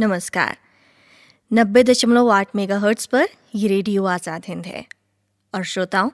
नमस्कार। 0.00 0.56
नब्बे 1.50 1.82
दशमलव 1.82 2.28
आठ 2.32 2.54
मेगा 2.56 2.78
हर्ट्स 2.78 3.06
पर 3.06 3.26
ये 3.54 3.68
रेडियो 3.68 4.04
आज़ाद 4.04 4.44
हिंद 4.48 4.66
है। 4.66 4.84
और 5.54 5.64
श्रोताओं, 5.64 6.10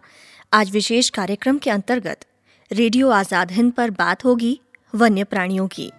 आज 0.53 0.71
विशेष 0.71 1.11
कार्यक्रम 1.11 1.59
के 1.59 1.71
अंतर्गत 1.71 2.25
रेडियो 2.71 3.11
आज़ाद 3.11 3.53
हिंद 3.53 3.73
पर 3.73 3.91
बात 3.93 4.25
होगी 4.25 4.59
वन्य 4.95 5.25
प्राणियों 5.25 5.69
की। 5.69 5.91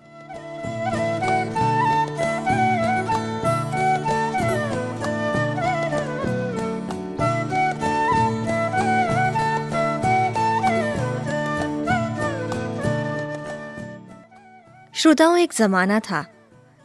श्रोताओं, 14.93 15.37
एक 15.37 15.53
जमाना 15.53 15.99
था 15.99 16.25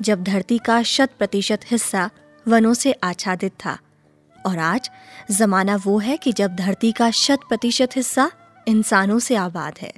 जब 0.02 0.22
धरती 0.22 0.58
का 0.58 0.82
शत 0.82 1.10
प्रतिशत 1.18 1.60
हिस्सा 1.70 2.10
वनों 2.48 2.74
से 2.74 2.92
आच्छादित 2.92 3.52
था। 3.52 3.78
और 4.46 4.58
आज 4.58 4.90
जमाना 5.30 5.76
वो 5.76 5.98
है 5.98 6.16
कि 6.16 6.32
जब 6.32 6.56
धरती 6.56 6.92
का 6.92 7.10
शत 7.10 7.40
प्रतिशत 7.48 7.90
हिस्सा 7.96 8.30
इंसानों 8.68 9.18
से 9.18 9.34
आबाद 9.34 9.74
है। 9.82 9.92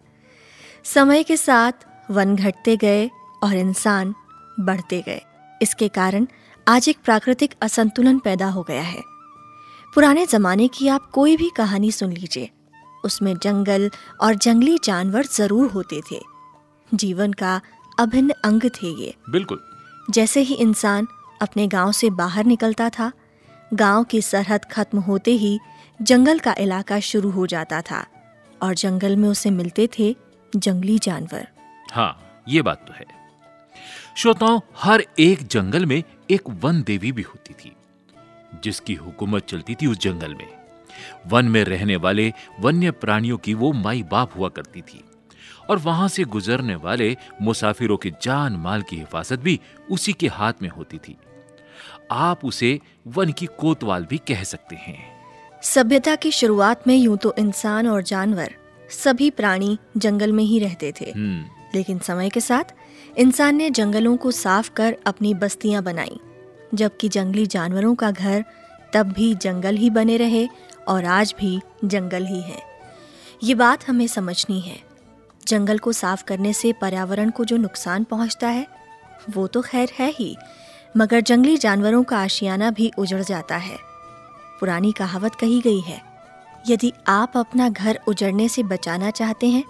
समय 0.84 1.22
के 1.22 1.36
साथ 1.36 1.72
वन 2.10 2.36
घटते 2.36 2.76
गए 2.76 3.10
और 3.42 3.54
इंसान 3.54 4.14
बढ़ते 4.60 5.02
गए। 5.02 5.20
इसके 5.62 5.88
कारण 5.88 6.26
आज 6.68 6.88
एक 6.88 6.98
प्राकृतिक 7.04 7.54
असंतुलन 7.62 8.18
पैदा 8.18 8.46
हो 8.46 8.62
गया 8.62 8.82
है। 8.82 9.02
पुराने 9.95 10.26
जमाने 10.26 10.68
की 10.68 10.88
आप 10.88 11.10
कोई 11.10 11.36
भी 11.36 11.50
कहानी 11.56 11.92
सुन 11.92 12.12
लीजिए। 12.12 12.50
उसमें 13.04 13.36
जंगल 13.42 13.90
और 14.20 14.34
जंगली 14.34 14.78
जानवर 14.84 15.26
ज़रूर 15.26 15.70
होते 15.70 16.00
थे। 16.12 16.20
जीवन 16.95 17.32
का 17.32 17.60
अभिन्न 17.98 18.34
अंग 18.45 18.62
थे 18.62 19.02
ये। 19.02 19.14
बिल्कुल। 19.30 19.73
जैसे 20.10 20.40
ही 20.40 20.54
इंसान 20.54 21.06
अपने 21.42 21.66
गाँव 21.68 21.92
से 21.92 22.10
बाहर 22.10 22.45
निकलता 22.45 22.88
था, 22.88 23.12
गाँव 23.74 24.04
की 24.04 24.22
सरहद 24.22 24.65
खत्म 24.65 24.98
होते 24.98 25.30
ही 25.30 25.59
जंगल 26.02 26.38
का 26.38 26.54
इलाका 26.59 27.01
शुरू 27.01 27.30
हो 27.30 27.46
जाता 27.46 27.80
था 27.80 28.06
और 28.62 28.74
जंगल 28.74 29.16
में 29.16 29.29
उसे 29.29 29.51
मिलते 29.51 29.88
थे 29.98 30.16
जंगली 30.56 30.98
जानवर। 30.98 31.48
हाँ 31.92 32.42
ये 32.48 32.62
बात 32.62 32.84
तो 32.88 32.95
है। 32.95 33.04
श्रोताओं, 34.16 34.60
हर 34.76 35.04
एक 35.18 35.46
जंगल 35.46 35.87
में 35.87 36.02
एक 36.30 36.42
वन 36.48 36.82
देवी 36.82 37.12
भी 37.12 37.23
होती 37.23 37.54
थी, 37.54 37.73
जिसकी 38.64 38.95
हुकूमत 38.95 39.46
चलती 39.46 39.74
थी 39.74 39.86
उस 39.86 39.98
जंगल 39.98 40.34
में। 40.34 40.48
वन 41.26 41.45
में 41.45 41.64
रहने 41.64 41.96
वाले 41.96 42.32
वन्य 42.60 42.90
प्राणियों 42.90 43.38
की 43.38 43.54
वो 43.54 43.73
माई 43.73 44.02
बाप 44.02 44.36
हुआ 44.36 44.48
करती 44.48 44.82
थी। 44.82 45.04
और 45.70 45.79
वहाँ 45.79 46.09
से 46.09 46.24
गुजरने 46.24 46.74
वाले 46.74 47.16
मुसाफिरों 47.43 47.96
की 47.96 48.10
जान 48.23 48.52
माल 48.52 48.82
की 48.82 48.96
हिफाजत 48.96 49.38
भी 49.38 49.60
उसी 49.90 50.12
के 50.12 50.29
हाथ 50.29 50.52
में 50.62 50.68
होती 50.68 50.98
थी। 50.98 51.16
आप 52.10 52.45
उसे 52.45 52.80
वन 53.07 53.32
की 53.32 53.46
कोतवाल 53.46 54.04
भी 54.04 54.18
कह 54.18 54.42
सकते 54.42 54.76
हैं। 54.76 55.15
सभ्यता 55.62 56.16
की 56.16 56.30
शुरुआत 56.30 56.87
में 56.87 56.96
यूँ 56.96 57.16
तो 57.16 57.35
इंसान 57.38 57.87
और 57.87 58.02
जानवर 58.02 58.54
सभी 58.90 59.30
प्राणी 59.30 59.79
जंगल 59.96 60.32
में 60.32 60.45
ही 60.45 60.59
रहते 60.59 60.92
थे। 61.01 61.12
हम्म। 61.16 61.45
लेकिन 61.74 61.98
समय 61.98 62.29
के 62.29 62.40
साथ 62.40 62.65
इंसान 63.18 63.57
ने 63.57 63.70
जंगलों 63.70 64.16
को 64.16 64.31
साफ़ 64.31 64.70
कर 64.70 64.97
अपनी 65.06 65.34
बस्तियाँ 65.34 65.82
बनाई। 65.82 66.20
जबकि 66.75 67.09
जंगली 67.09 67.47
जानवरों 67.47 67.94
का 67.94 68.10
घर 68.10 68.44
तब 68.92 69.12
भी 69.12 69.34
जंगल 69.34 69.76
ही 69.76 69.91
बने 69.91 70.16
रहे 70.16 70.48
और 70.88 71.04
आज 71.04 71.34
भी 71.41 71.60
जंगल 71.84 72.26
ही 72.26 72.41
है। 72.41 72.62
ये 73.42 73.54
बात 73.54 73.88
हमें 73.88 74.06
समझनी 74.06 74.60
है। 74.60 74.94
जंगल 75.44 75.78
को 75.78 75.92
साफ़ 75.92 76.25
करने 76.25 76.53
से 76.53 76.72
पर्यावरण 76.72 77.31
को 77.31 77.44
जो 77.44 77.56
नुकसान 77.56 78.04
पहुँचता 78.04 78.48
है, 78.48 78.66
वो 79.31 79.47
तो 79.47 79.62
खैर 79.62 79.91
है 79.94 80.10
ही, 80.10 80.36
मगर 80.94 81.20
जंगली 81.22 81.56
जानवरों 81.59 82.03
का 82.04 82.19
आशियाना 82.19 82.70
भी 82.70 82.91
उजड़ 82.98 83.22
जाता 83.22 83.56
है। 83.59 83.76
पुरानी 84.60 84.92
कहावत 84.92 85.34
कही 85.34 85.60
गई 85.60 85.81
है, 85.81 86.00
यदि 86.69 86.92
आप 87.09 87.36
अपना 87.36 87.69
घर 87.69 88.00
उजड़ने 88.09 88.48
से 88.48 88.62
बचाना 88.64 89.10
चाहते 89.12 89.46
हैं 89.48 89.64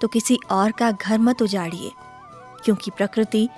तो 0.00 0.08
किसी 0.08 0.38
और 0.50 0.72
का 0.72 0.90
घर 0.92 1.18
मत 1.20 1.42
उजाड़िए, 1.42 1.90
क्योंकि 2.64 2.90
प्रकृति 2.90 3.48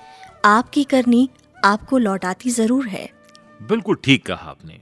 आपकी 0.45 0.83
करनी 0.85 1.29
आपको 1.55 1.97
लौटाती 1.97 2.49
ज़रूर 2.51 2.87
है। 2.87 3.09
बिल्कुल 3.61 3.97
ठीक 4.03 4.25
कहा 4.25 4.49
आपने। 4.49 4.79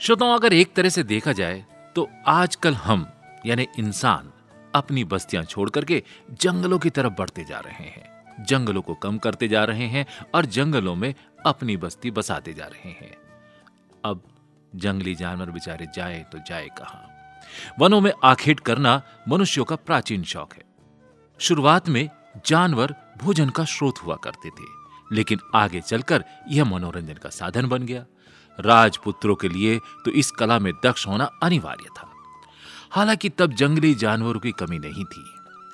श्रोताओं, 0.00 0.34
अगर 0.34 0.52
एक 0.52 0.72
तरह 0.74 0.88
से 0.88 1.02
देखा 1.04 1.32
जाए 1.32 1.64
तो 1.96 2.08
आजकल 2.28 2.74
हम, 2.76 3.06
यानी 3.46 3.66
इंसान 3.78 4.32
अपनी 4.76 5.04
बस्तियाँ 5.04 5.42
छोड़ 5.44 5.68
करके 5.70 6.02
जंगलों 6.32 6.78
की 6.78 6.90
तरफ़ 6.90 7.12
बढ़ते 7.12 7.44
जा 7.44 7.58
रहे 7.58 7.84
हैं। 7.86 8.44
जंगलों 8.44 8.82
को 8.82 8.94
कम 8.94 9.18
करते 9.18 9.48
जा 9.48 9.64
रहे 9.64 9.86
हैं 9.86 10.06
और 10.34 10.46
जंगलों 10.46 10.94
में 10.94 11.14
अपनी 11.46 11.76
बस्ती 11.76 12.10
बसाते 12.10 12.52
जा 12.52 12.64
रहे 12.64 12.90
हैं। 12.90 13.16
अब 14.04 14.22
जंगली 14.74 15.14
जानवर 15.14 15.50
बेचारे 15.50 15.86
जाए 15.94 16.24
तो 16.32 16.38
जाए 16.38 16.68
कहा। 16.78 17.02
वनों 17.78 18.00
में 18.00 18.12
आखेट 18.24 18.60
करना 18.60 19.02
मनुष्यों 19.28 19.64
का 19.64 19.76
प्राचीन 19.76 20.22
शौक 20.24 20.54
है। 20.54 20.62
शुरुआत 21.40 21.88
में 21.88 22.08
जानवर 22.46 22.94
भोजन 23.18 23.48
का 23.48 23.64
स्रोत 23.64 23.98
हुआ 23.98 24.16
करते 24.16 24.50
थे, 24.50 24.64
लेकिन 25.12 25.38
आगे 25.54 25.80
चलकर 25.80 26.24
यह 26.48 26.64
मनोरंजन 26.64 27.14
का 27.14 27.28
साधन 27.30 27.66
बन 27.66 27.82
गया। 27.82 28.04
राजपुत्रों 28.58 29.34
के 29.34 29.48
लिए 29.48 29.78
तो 30.04 30.10
इस 30.10 30.30
कला 30.30 30.58
में 30.58 30.72
दक्ष 30.84 31.06
होना 31.06 31.24
अनिवार्य 31.42 31.88
था। 31.90 32.10
हालाँकि 32.92 33.28
तब 33.28 33.52
जंगली 33.52 33.94
जानवरों 33.94 34.40
की 34.40 34.52
कमी 34.52 34.78
नहीं 34.78 35.04
थी, 35.04 35.24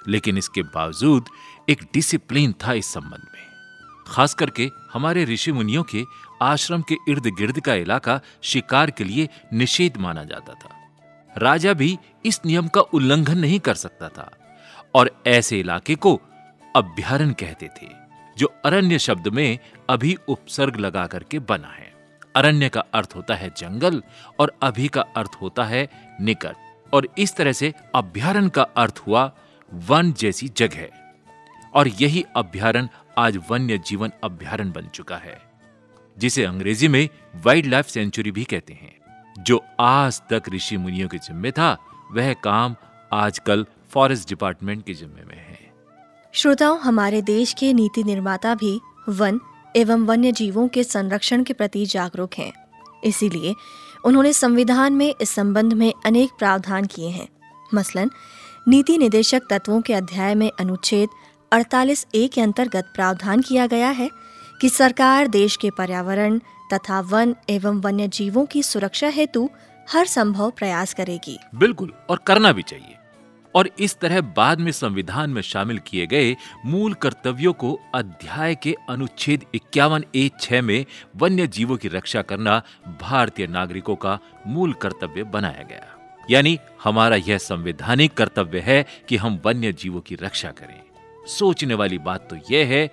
लेकिन 0.08 0.38
इसके 0.38 0.62
बावजूद 0.64 1.28
एक 1.68 1.82
डिसिप्लिन 1.94 2.52
था 2.64 2.72
इस 2.72 2.92
संबंध 2.94 3.26
में। 3.34 3.42
खास 4.06 4.34
करके 4.34 4.70
हमारे 4.92 5.24
ऋषि 5.24 5.52
मुनियों 5.52 5.82
के 5.84 6.04
आश्रम 6.42 6.82
के 6.82 6.96
इर्द 7.08 7.26
गिर्द 7.38 7.60
का 7.60 7.74
इलाका 7.74 8.20
शिकार 8.42 8.90
के 8.90 9.04
लिए 9.04 9.28
निषेध 9.52 9.96
माना 9.96 10.24
जाता 10.24 10.54
था। 10.54 10.76
राजा 11.36 11.72
भी 11.72 11.96
इस 12.24 12.40
नियम 12.46 12.68
का 12.68 12.80
उल्लंघन 12.80 13.38
नहीं 13.38 13.58
कर 13.60 13.74
सकता 13.74 14.08
था 14.08 14.30
और 14.94 15.10
ऐसे 15.26 15.60
इलाके 15.60 15.94
को 15.94 16.14
अभ्यारण 16.74 17.30
कहते 17.32 17.68
थे, 17.76 17.88
जो 18.36 18.52
अरण्य 18.64 18.98
शब्द 18.98 19.28
में 19.28 19.58
अभी 19.90 20.16
उपसर्ग 20.28 20.76
लगा 20.76 21.06
करके 21.06 21.38
बना 21.38 21.68
है। 21.68 21.90
अरण्य 22.34 22.68
का 22.68 22.84
अर्थ 22.94 23.12
होता 23.16 23.34
है 23.34 23.48
जंगल 23.50 24.02
और 24.40 24.52
अभी 24.62 24.88
का 24.88 25.04
अर्थ 25.16 25.36
होता 25.40 25.64
है 25.64 25.88
निकट। 26.20 26.56
और 26.92 27.08
इस 27.18 27.36
तरह 27.36 27.52
से 27.52 27.72
अभ्यारण 27.94 28.48
का 28.48 28.62
अर्थ 28.62 29.02
हुआ 29.06 29.32
वन 29.74 30.12
जैसी 30.12 30.48
जगह। 30.48 30.88
और 31.74 31.88
यही 31.88 32.24
अभ्यारण 32.36 32.88
आज 33.18 33.38
वन्य 33.50 33.78
जीवन 33.78 34.12
अभ्यारण 34.24 34.72
बन 34.72 34.88
चुका 34.88 35.16
है, 35.16 35.42
जिसे 36.18 36.44
अंग्रेज़ी 36.44 36.88
में 36.88 37.08
वाइल्ड 37.36 37.66
लाइफ 37.66 37.86
सेंचुरी 37.86 38.30
भी 38.30 38.44
कहते 38.44 38.72
हैं। 38.72 38.96
जो 39.38 39.64
आज 39.80 40.22
तक 40.30 40.42
ऋषि 40.54 40.76
मुनियों 40.76 41.08
के 41.08 41.18
जिम्मे 41.18 41.50
था, 41.50 41.78
वह 42.12 42.32
काम 42.32 42.76
आजकल 43.12 43.66
फॉरेस्ट 43.90 44.28
डिपार्टमेंट 44.28 44.84
के 44.84 44.94
जिम्मे 44.94 45.22
में 45.22 45.36
है। 45.36 45.72
श्रोताओं, 46.32 46.78
हमारे 46.78 47.22
देश 47.22 47.52
के 47.52 47.72
नीति 47.72 48.02
निर्माता 48.02 48.54
भी 48.54 48.80
वन 49.08 49.40
एवं 49.76 50.06
वन्य 50.06 50.32
जीवों 50.32 50.68
के 50.68 50.84
संरक्षण 50.84 51.44
के 51.44 51.52
प्रति 51.52 51.86
जागरूक 51.86 52.30
हैं। 52.38 52.52
इसीलिए 53.04 53.54
उन्होंने 54.04 54.32
संविधान 54.32 54.92
में 54.92 55.14
इस 55.20 55.30
संबंध 55.30 55.72
में 55.72 55.92
अनेक 56.06 56.30
प्रावधान 56.38 56.84
किए 56.84 57.08
हैं। 57.08 57.28
मसलन, 57.74 58.10
नीति 58.68 58.98
निदेशक 58.98 59.42
तत्वों 59.50 59.80
के 59.80 59.94
अध्याय 59.94 60.34
में 60.34 60.50
अनुच्छेद 60.60 61.08
48 61.52 62.06
ए 62.14 62.26
के 62.26 62.40
अंतर्गत 62.40 62.92
प्रावधान 62.94 63.40
किया 63.40 63.66
गया 63.66 63.88
है 63.88 64.10
कि 64.60 64.68
सरकार 64.68 65.26
देश 65.26 65.56
के 65.56 65.70
पर्यावरण 65.70 66.38
तथा 66.72 67.00
वन 67.00 67.36
एवं 67.50 67.80
वन्य 67.80 68.08
जीवों 68.08 68.46
की 68.46 68.62
सुरक्षा 68.62 69.08
हेतु 69.08 69.50
हर 69.92 70.06
संभव 70.06 70.50
प्रयास 70.50 70.94
करेगी। 70.94 71.38
बिल्कुल, 71.54 71.92
और 72.10 72.20
करना 72.26 72.52
भी 72.52 72.62
चाहिए। 72.62 72.96
और 73.54 73.70
इस 73.80 73.98
तरह 74.00 74.20
बाद 74.20 74.60
में 74.60 74.72
संविधान 74.72 75.30
में 75.30 75.42
शामिल 75.42 75.78
किए 75.78 76.06
गए 76.06 76.36
मूल 76.66 76.94
कर्तव्यों 76.94 77.52
को 77.52 77.80
अध्याय 77.94 78.54
के 78.54 78.76
अनुच्छेद 78.88 79.44
इक्यावन 79.54 80.04
ए 80.14 80.30
छह 80.40 80.62
में 80.62 80.84
वन्य 81.16 81.46
जीवों 81.46 81.76
की 81.76 81.88
रक्षा 81.88 82.22
करना 82.22 82.62
भारतीय 83.00 83.46
नागरिकों 83.46 83.96
का 83.96 84.18
मूल 84.46 84.72
कर्तव्य 84.72 85.24
बनाया 85.24 85.62
गया। 85.62 85.86
यानी 86.30 86.58
हमारा 86.84 87.16
यह 87.16 87.38
संवैधानिक 87.38 88.14
कर्तव्य 88.14 88.60
है 88.60 88.86
कि 89.08 89.16
हम 89.16 89.40
वन्य 89.44 89.72
जीवों 89.72 90.00
की 90.00 90.14
रक्षा 90.14 90.50
करें। 90.50 90.80
सोचने 91.26 91.74
वाली 91.74 91.98
बात 91.98 92.28
तो 92.30 92.36
यह 92.50 92.66
है 92.66 92.86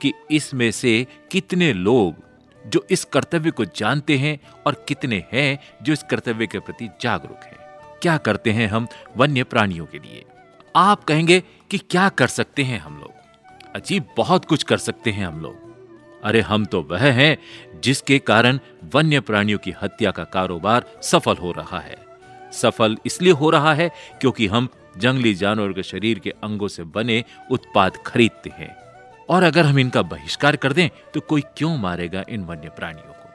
कि 0.00 0.12
इसमें 0.30 0.70
से 0.70 1.06
कितने 1.30 1.72
लोग 1.72 2.22
जो 2.66 2.86
इस 2.90 3.04
कर्तव्य 3.04 3.50
को 3.50 3.64
जानते 3.64 4.16
हैं 4.18 4.38
और 4.66 4.84
कितने 4.88 5.24
हैं 5.32 5.58
जो 5.82 5.92
इस 5.92 6.02
कर्तव्य 6.02 6.46
के 6.46 6.58
प्रति 6.58 6.88
जागरूक 7.00 7.44
हैं। 7.44 7.53
क्या 8.04 8.16
करते 8.16 8.50
हैं 8.50 8.68
हम 8.68 8.88
वन्य 9.16 9.44
प्राणियों 9.44 9.86
के 9.86 9.98
लिए? 9.98 10.24
आप 10.76 11.04
कहेंगे 11.04 11.40
कि 11.40 11.78
क्या 11.78 12.08
कर 12.08 12.26
सकते 12.26 12.62
हैं 12.62 12.78
हम 12.78 12.98
लोग? 12.98 13.12
अजीब, 13.76 14.04
बहुत 14.16 14.44
कुछ 14.44 14.62
कर 14.62 14.78
सकते 14.78 15.10
हैं 15.10 15.26
हम 15.26 15.42
लोग। 15.42 15.56
अरे, 16.24 16.40
हम 16.40 16.64
तो 16.64 16.82
वह 16.82 17.12
हैं 17.12 17.38
जिसके 17.80 18.18
कारण 18.18 18.58
वन्य 18.94 19.20
प्राणियों 19.20 19.58
की 19.58 19.74
हत्या 19.82 20.10
का 20.10 20.24
कारोबार 20.24 20.84
सफल 21.02 21.36
हो 21.36 21.52
रहा 21.52 21.80
है। 21.80 21.96
सफल 22.52 22.96
इसलिए 23.06 23.32
हो 23.32 23.50
रहा 23.50 23.74
है 23.74 23.90
क्योंकि 24.20 24.46
हम 24.46 24.68
जंगली 24.98 25.34
जानवर 25.34 25.72
के 25.72 25.82
शरीर 25.82 26.18
के 26.18 26.30
अंगों 26.30 26.68
से 26.68 26.84
बने 26.84 27.24
उत्पाद 27.50 27.92
खरीदते 28.06 28.50
हैं। 28.50 28.76
और 29.28 29.42
अगर 29.42 29.66
हम 29.66 29.78
इनका 29.78 30.02
बहिष्कार 30.02 30.56
कर 30.56 30.72
दें 30.72 30.88
तो 31.14 31.20
कोई 31.20 31.40
क्यों 31.40 31.78
मारेगा 31.78 32.24
इन 32.28 32.44
वन्य 32.44 32.68
प्राणियों 32.68 33.12
को? 33.12 33.30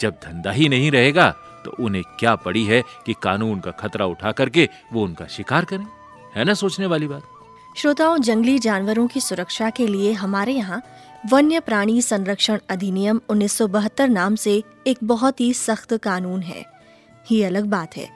जब 0.00 0.10
धंधा 0.10 0.50
ही 0.50 0.68
नहीं 0.68 0.90
रहेगा 0.90 1.36
तो 1.66 1.76
उन्हें 1.80 2.02
क्या 2.18 2.34
पड़ी 2.34 2.64
है 2.64 2.82
कि 3.06 3.14
कानून 3.22 3.60
का 3.60 3.70
खतरा 3.70 4.06
उठा 4.06 4.32
करके 4.32 4.68
वो 4.92 5.04
उनका 5.04 5.26
शिकार 5.26 5.64
करें? 5.64 5.86
है 6.34 6.44
ना 6.44 6.54
सोचने 6.54 6.86
वाली 6.86 7.06
बात? 7.06 7.22
श्रोताओं, 7.76 8.18
जंगली 8.18 8.58
जानवरों 8.58 9.06
की 9.06 9.20
सुरक्षा 9.20 9.70
के 9.70 9.86
लिए 9.86 10.12
हमारे 10.12 10.52
यहाँ 10.52 10.82
वन्य 11.30 11.60
प्राणी 11.60 12.02
संरक्षण 12.02 12.58
अधिनियम 12.68 13.20
1972 13.28 14.08
नाम 14.08 14.34
से 14.34 14.62
एक 14.86 14.98
बहुत 15.04 15.40
ही 15.40 15.52
सख्त 15.52 15.94
कानून 15.96 16.42
है। 16.42 16.64
ये 17.32 17.44
अलग 17.44 17.64
बात 17.64 17.96
है 17.96 18.08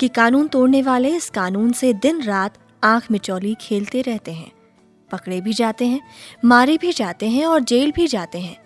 कि 0.00 0.08
कानून 0.08 0.48
तोड़ने 0.48 0.82
वाले 0.82 1.16
इस 1.16 1.30
कानून 1.30 1.72
से 1.72 1.92
दिन 1.92 2.22
रात 2.22 2.58
आँख 2.84 3.10
मिचौली 3.10 3.56
खेलते 3.60 4.00
रहते 4.00 4.32
हैं। 4.32 4.50
पकड़े 5.12 5.40
भी 5.40 5.52
जाते 5.52 5.86
हैं, 5.86 6.00
मारे 6.44 6.78
भी 6.78 6.92
जाते 6.92 7.28
हैं 7.28 7.46
और 7.46 7.60
जेल 7.60 7.92
भी 7.92 8.06
जाते 8.06 8.38
हैं। 8.38 8.56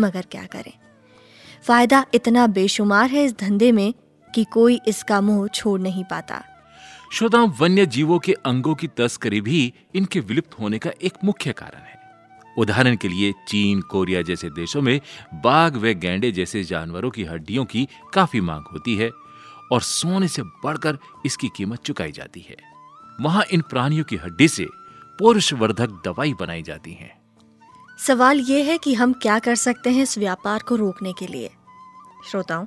मगर 0.00 0.24
क्या 0.30 0.44
करें? 0.44 0.72
फ़ायदा 1.66 2.06
इतना 2.14 2.46
बेशुमार 2.46 3.10
है 3.10 3.24
इस 3.24 3.38
धंधे 3.38 3.72
में 3.72 3.94
कि 4.34 4.44
कोई 4.44 4.80
इसका 4.88 5.20
मुँह 5.20 5.48
छोड़ 5.48 5.80
नहीं 5.80 6.04
पाता। 6.04 6.42
श्रोताओं 7.12 7.50
वन्य 7.60 7.86
जीवों 7.86 8.18
के 8.18 8.32
अंगों 8.32 8.74
की 8.74 8.86
तस्करी 8.86 9.40
भी 9.40 9.72
इनके 9.94 10.20
विलुप्त 10.20 10.58
होने 10.60 10.78
का 10.78 10.90
एक 11.02 11.12
मुख्य 11.24 11.52
कारण 11.52 11.80
है। 11.80 12.00
उदाहरण 12.58 12.96
के 12.96 13.08
लिए 13.08 13.32
चीन, 13.48 13.80
कोरिया 13.80 14.22
जैसे 14.22 14.50
देशों 14.50 14.82
में 14.82 15.00
बाघ 15.34 15.76
व 15.76 15.92
गैंडे 15.92 16.32
जैसे 16.32 16.64
जानवरों 16.64 17.10
की 17.10 17.24
हड्डियों 17.24 17.64
की 17.64 17.88
काफ़ी 18.14 18.40
मांग 18.40 18.64
होती 18.72 18.96
है 18.96 19.10
और 19.72 19.80
सोने 19.80 20.28
से 20.28 20.42
बढ़कर 20.42 20.98
इसकी 21.26 21.48
कीमत 21.56 21.82
चुकाई 21.82 22.12
जाती 22.12 22.40
है। 22.40 22.56
वहाँ 23.20 23.44
इन 23.52 23.60
प्राणियों 23.60 24.04
की 24.04 24.16
हड्डी 24.16 24.48
से 24.48 24.66
पुरुषवर्धक 25.18 26.02
दवाई 26.04 26.34
बनाई 26.34 26.62
जाती 26.62 26.92
है। 26.92 27.21
सवाल 28.06 28.40
ये 28.40 28.62
है 28.62 28.78
कि 28.78 28.94
हम 28.94 29.12
क्या 29.12 29.38
कर 29.38 29.54
सकते 29.54 29.90
हैं 29.90 30.02
इस 30.02 30.18
व्यापार 30.18 30.62
को 30.62 30.76
रोकने 30.76 31.12
के 31.12 31.26
लिए। 31.26 31.50
श्रोताओं, 32.30 32.66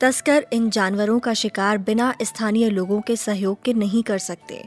तस्कर 0.00 0.46
इन 0.52 0.70
जानवरों 0.70 1.18
का 1.18 1.34
शिकार 1.34 1.78
बिना 1.78 2.14
स्थानीय 2.22 2.68
लोगों 2.70 3.00
के 3.00 3.16
सहयोग 3.16 3.62
के 3.62 3.72
नहीं 3.72 4.02
कर 4.02 4.18
सकते। 4.18 4.64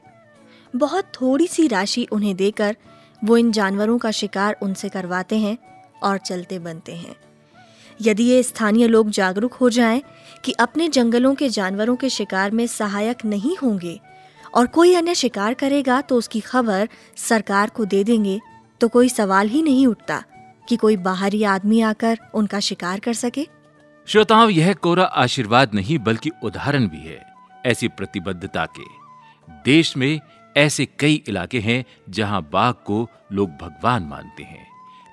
बहुत 0.76 1.12
थोड़ी 1.22 1.48
सी 1.48 1.68
राशि 1.68 2.08
उन्हें 2.12 2.36
देकर 2.36 2.76
वो 3.24 3.38
इन 3.38 3.52
जानवरों 3.52 3.98
का 3.98 4.12
शिकार 4.12 4.58
उनसे 4.62 4.90
करवाते 4.90 5.38
हैं 5.38 5.58
और 6.04 6.18
चलते 6.18 6.60
बनते 6.60 6.96
हैं। 6.96 7.16
यदि 8.02 8.24
ये 8.24 8.44
स्थानीय 8.44 8.88
लोग 8.88 9.10
जागरूक 9.10 9.54
हो 9.54 9.70
जाएँ 9.70 10.02
कि 10.46 10.52
अपने 10.52 10.88
जंगलों 10.88 11.36
के 11.36 11.50
जानवरों 11.50 11.96
के 11.96 12.10
शिकार 12.10 12.52
में 12.52 12.68
सहायक 12.68 13.26
नहीं 13.26 13.58
होंगे 13.58 14.00
और 14.54 14.68
कोई 14.68 14.96
अन्य 14.96 15.16
शिकार 15.16 15.54
करेगा 15.54 16.02
तो 16.02 16.16
उसकी 16.16 16.40
खबर 16.40 16.90
सरकार 17.18 17.70
को 17.70 17.86
दे 17.86 18.04
देंगे 18.04 18.40
तो 18.84 18.90
कोई 18.90 19.10
सवाल 19.10 19.48
ही 19.48 19.62
नहीं 19.62 19.88
उठता 19.88 20.24
कि 20.70 20.76
कोई 20.76 20.98
बाहरी 20.98 21.44
आदमी 21.44 21.82
आकर 21.82 22.18
उनका 22.34 22.60
शिकार 22.60 23.00
कर 23.00 23.14
सके। 23.14 23.48
श्रोताओं, 24.08 24.50
यह 24.50 24.74
कोरा 24.74 25.04
आशीर्वाद 25.04 25.74
नहीं, 25.74 26.00
बल्कि 26.00 26.30
उदाहरण 26.44 26.88
भी 26.88 26.98
है 26.98 27.34
ऐसी 27.66 27.88
प्रतिबद्धता 27.88 28.66
के। 28.66 28.84
देश 29.52 29.98
में 29.98 30.20
ऐसे 30.58 30.86
कई 30.86 31.24
इलाके 31.28 31.60
हैं 31.60 31.86
जहाँ 32.10 32.50
बाघ 32.54 32.74
को 32.74 33.10
लोग 33.32 33.50
भगवान 33.50 34.04
मानते 34.04 34.44
हैं। 34.44 34.68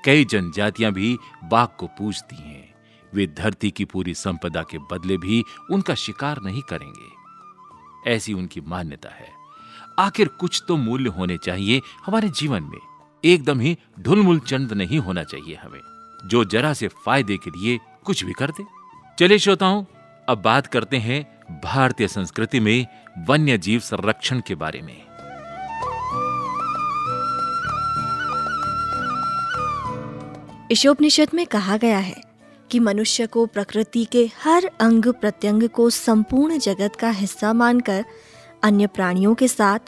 कई 0.05 0.25
जनजातियाँ 0.25 0.93
भी 0.93 1.19
बाघ 1.45 1.69
को 1.79 1.87
पूजती 1.87 2.37
हैं। 2.37 2.75
वे 3.15 3.27
धरती 3.27 3.71
की 3.71 3.85
पूरी 3.85 4.15
संपदा 4.15 4.63
के 4.63 4.79
बदले 4.79 5.17
भी 5.17 5.45
उनका 5.71 5.95
शिकार 5.95 6.41
नहीं 6.43 6.63
करेंगे। 6.63 7.09
ऐसी 8.11 8.33
उनकी 8.33 8.61
मान्यता 8.61 9.09
है। 9.09 9.29
आखिर 9.99 10.29
कुछ 10.29 10.65
तो 10.69 10.77
मूल्य 10.77 11.11
होने 11.11 11.39
चाहिए 11.39 11.81
हमारे 12.07 12.29
जीवन 12.29 12.63
में। 12.63 12.90
एकदम 13.25 13.61
ही 13.61 13.77
ढुलमुल 14.01 14.39
चंद 14.39 14.73
नहीं 14.73 14.99
होना 14.99 15.23
चाहिए 15.25 15.55
हमें, 15.55 15.81
जो 16.29 16.45
जरा 16.45 16.73
से 16.73 16.89
फ़ायदे 16.89 17.37
के 17.37 17.51
लिए 17.51 17.79
कुछ 18.05 18.25
भी 18.25 18.33
कर 18.33 18.51
दे 18.51 18.65
चलिए 19.19 19.39
श्रोताओं, 19.39 19.85
अब 20.29 20.43
बात 20.43 20.67
करते 20.67 20.97
हैं 20.97 21.23
भारतीय 21.65 22.09
संस्कृति 22.09 22.61
में 22.61 22.87
वन्य 23.29 23.59
जीव 23.59 23.81
संरक्षण 23.81 24.41
के 24.47 24.55
बारे 24.55 24.83
में। 24.83 24.97
ईशोपनिषद 30.73 31.29
में 31.35 31.47
कहा 31.47 31.77
गया 31.77 31.99
है 31.99 32.21
कि 32.71 32.79
मनुष्य 32.81 33.27
को 33.27 33.47
प्रकृति 33.47 34.05
के 34.05 34.31
हर 34.45 34.71
अंग 34.81 35.13
प्रत्यंग 35.13 35.69
को 35.69 35.91
संपूर्ण 35.91 36.59
जगत 36.59 36.97
का 36.97 37.11
हिस्सा 37.11 37.53
मानकर 37.53 38.05
अन्य 38.63 38.87
प्राणियों 38.87 39.35
के 39.35 39.49
साथ 39.49 39.79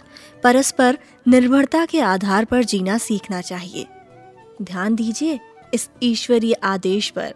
परस्पर 0.42 0.98
निर्भरता 1.26 1.84
के 1.84 2.00
आधार 2.00 2.44
पर 2.44 2.64
जीना 2.64 2.98
सीखना 2.98 3.40
चाहिए। 3.40 3.86
ध्यान 4.62 4.94
दीजिए 4.94 5.40
इस 5.74 5.88
ईश्वरीय 6.02 6.52
आदेश 6.52 7.10
पर। 7.10 7.34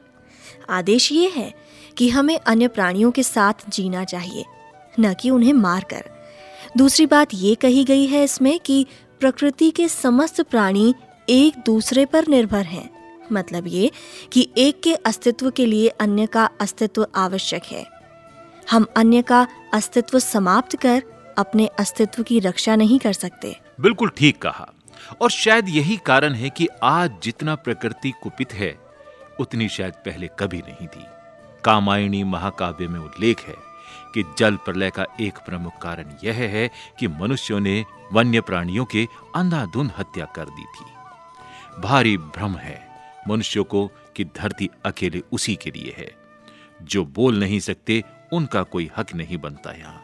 आदेश 0.70 1.12
ये 1.12 1.28
है 1.28 1.54
कि 1.96 2.08
हमें 2.08 2.38
अन्य 2.38 2.68
प्राणियों 2.68 3.10
के 3.10 3.22
साथ 3.22 3.68
जीना 3.68 4.04
चाहिए, 4.04 4.44
न 5.00 5.14
कि 5.14 5.30
उन्हें 5.30 5.52
मारकर। 5.52 6.04
दूसरी 6.76 7.06
बात 7.06 7.28
ये 7.34 7.54
कही 7.54 7.84
गई 7.84 8.06
है 8.06 8.24
इसमें 8.24 8.58
कि 8.60 8.86
प्रकृति 9.20 9.70
के 9.70 9.88
समस्त 9.88 10.40
प्राणी 10.40 10.94
एक 11.28 11.54
दूसरे 11.66 12.06
पर 12.06 12.28
निर्भर 12.28 12.64
हैं। 12.64 12.90
मतलब 13.32 13.66
ये 13.66 13.90
कि 14.32 14.48
एक 14.58 14.82
के 14.82 14.94
अस्तित्व 14.94 15.50
के 15.50 15.66
लिए 15.66 15.88
अन्य 15.88 16.26
का 16.26 16.48
अस्तित्व 16.60 17.06
आवश्यक 17.14 17.64
है। 17.64 17.84
हम 18.70 18.86
अन्य 18.96 19.22
का 19.22 19.46
अस्तित्व 19.74 20.18
समाप्त 20.18 20.76
कर 20.76 21.02
अपने 21.38 21.66
अस्तित्व 21.66 22.22
की 22.22 22.38
रक्षा 22.40 22.76
नहीं 22.76 22.98
कर 22.98 23.12
सकते। 23.12 23.56
बिल्कुल 23.80 24.08
ठीक 24.08 24.42
कहा। 24.42 24.72
और 25.20 25.30
शायद 25.30 25.68
यही 25.68 25.96
कारण 25.96 26.34
है 26.34 26.50
कि 26.50 26.68
आज 26.82 27.12
जितना 27.22 27.54
प्रकृति 27.54 28.12
कुपित 28.22 28.52
है, 28.52 28.78
उतनी 29.40 29.68
शायद 29.68 29.92
पहले 29.92 30.30
कभी 30.38 30.58
नहीं 30.58 30.86
थी। 30.88 31.04
कामायणी 31.64 32.24
महाकाव्य 32.24 32.88
में 32.88 33.00
उल्लेख 33.00 33.40
है 33.40 33.54
कि 34.14 34.24
जल 34.38 34.56
प्रलय 34.56 34.90
का 34.90 35.06
एक 35.20 35.38
प्रमुख 35.38 35.78
कारण 35.82 36.04
यह 36.24 36.34
है 36.34 36.70
कि 36.98 37.08
मनुष्यों 37.08 37.60
ने 37.60 37.84
वन्य 38.12 38.40
प्राणियों 38.40 38.84
के 38.84 39.08
अंधाधुंध 39.36 39.92
हत्या 39.98 40.24
कर 40.24 40.44
दी 40.44 40.64
थी। 40.64 40.84
भारी 41.80 42.16
भ्रम 42.16 42.56
है 42.56 42.88
मनुष्यों 43.28 43.64
को 43.64 43.90
कि 44.16 44.24
धरती 44.24 44.70
अकेले 44.84 45.22
उसी 45.32 45.56
के 45.56 45.70
लिए 45.70 45.94
है। 45.98 46.14
जो 46.82 47.04
बोल 47.04 47.38
नहीं 47.38 47.60
सकते, 47.60 48.04
उनका 48.32 48.62
कोई 48.62 48.90
हक 48.96 49.14
नहीं 49.14 49.38
बनता 49.38 49.72
यहाँ। 49.72 50.02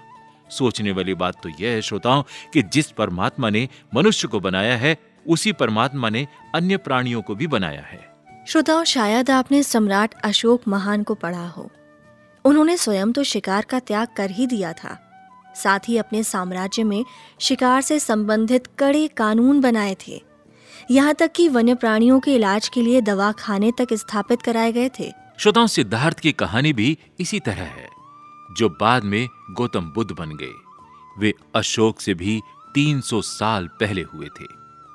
सोचने 0.52 0.93
वाली 0.93 1.14
बात 1.14 1.43
तो 1.43 1.49
यह 1.60 1.70
है 1.70 1.82
श्रोताओं 1.82 2.22
कि 2.52 2.62
जिस 2.62 2.90
परमात्मा 2.90 3.50
ने 3.50 3.69
मनुष्य 3.94 4.28
को 4.28 4.40
बनाया 4.40 4.76
है 4.76 4.96
उसी 5.28 5.52
परमात्मा 5.52 6.08
ने 6.08 6.26
अन्य 6.54 6.76
प्राणियों 6.76 7.22
को 7.22 7.34
भी 7.34 7.46
बनाया 7.46 7.82
है। 7.82 8.00
श्रोताओं 8.49 8.84
शायद 8.84 9.31
आपने 9.31 9.62
सम्राट 9.62 10.14
अशोक 10.25 10.62
महान 10.69 11.02
को 11.02 11.14
पढ़ा 11.14 11.46
हो। 11.49 11.70
उन्होंने 12.44 12.77
स्वयं 12.77 13.12
तो 13.12 13.22
शिकार 13.22 13.65
का 13.65 13.79
त्याग 13.79 14.08
कर 14.17 14.31
ही 14.31 14.46
दिया 14.46 14.72
था। 14.72 14.98
साथ 15.56 15.88
ही 15.88 15.96
अपने 15.96 16.22
साम्राज्य 16.22 16.84
में 16.84 17.05
शिकार 17.41 17.81
से 17.81 17.98
संबंधित 18.00 18.67
कड़े 18.79 19.06
कानून 19.06 19.60
बनाए 19.60 19.96
थे। 20.06 20.20
यहाँ 20.91 21.15
तक 21.15 21.32
कि 21.32 21.48
वन्य 21.48 21.74
प्राणियों 21.74 22.20
के 22.20 22.34
इलाज 22.34 22.69
के 22.69 22.82
लिए 22.82 23.00
दवा 23.00 23.32
खाने 23.32 23.72
तक 23.79 23.94
स्थापित 23.94 24.43
कराए 24.43 24.72
गए 24.72 24.91
थे। 24.98 25.12
श्रोताओं 25.38 25.67
सिद्धार्थ 25.67 26.19
की 26.19 26.32
कहानी 26.32 26.72
भी 26.72 26.98
इसी 27.20 27.41
तरह 27.41 27.70
है। 27.70 27.88
जो 28.59 28.69
बाद 28.69 29.05
में 29.05 29.29
गौतम 29.51 29.81
बुद्ध 29.81 30.13
बन 30.13 30.37
गए। 30.37 30.55
वे 31.19 31.35
अशोक 31.55 32.01
से 32.01 32.15
भी 32.15 32.41
300 32.75 33.23
साल 33.23 33.67
पहले 33.67 34.03
हुए 34.03 34.27
थे। 34.27 34.44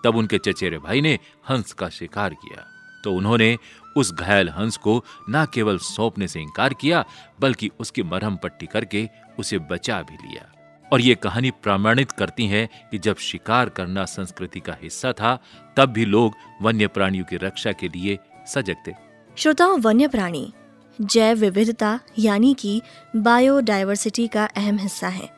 तब 0.04 0.16
उनके 0.16 0.38
चचेरे 0.38 0.78
भाई 0.78 1.02
ने 1.02 1.20
हंस 1.50 1.74
का 1.74 1.90
शिकार 1.90 2.34
किया। 2.34 2.68
तो 3.04 3.14
उन्होंने 3.14 3.58
उस 3.96 4.14
घायल 4.14 4.50
हंस 4.50 4.78
को 4.78 5.06
न 5.30 5.46
केवल 5.54 5.78
सौंपने 5.78 6.28
से 6.28 6.42
इनकार 6.42 6.74
किया, 6.74 7.06
बल्कि 7.40 7.72
उसकी 7.80 8.04
मरहम 8.04 8.38
पट्टी 8.38 8.66
करके 8.66 9.10
उसे 9.40 9.60
बचा 9.60 10.02
भी 10.02 10.28
लिया। 10.28 10.54
और 10.94 11.02
ये 11.02 11.16
कहानी 11.16 11.52
प्रमाणित 11.52 12.12
करती 12.12 12.48
है 12.48 12.70
कि 12.92 13.00
जब 13.00 13.18
शिकार 13.18 13.70
करना 13.70 14.06
संस्कृति 14.06 14.60
का 14.60 14.78
हिस्सा 14.84 15.12
था, 15.12 15.44
तब 15.78 15.86
भी 15.86 16.06
लोग 16.06 16.34
वन्य 16.62 16.88
प्राणियों 16.88 17.26
की 17.26 17.38
रक्षा 17.38 17.72
के 17.72 17.88
लिए 17.88 18.20
सजग 18.48 18.76
थे। 18.88 18.92
श्रोताओं, 19.38 19.80
वन्य 19.80 20.08
प्राणी 20.08 20.54
जैव 21.02 21.38
विविधता 21.38 22.00
यानी 22.20 22.54
कि 22.54 22.82
बायोडायवर्सिटी 23.16 24.28
का 24.28 24.46
अहम 24.46 24.78
हिस्सा 24.78 25.08
है। 25.08 25.30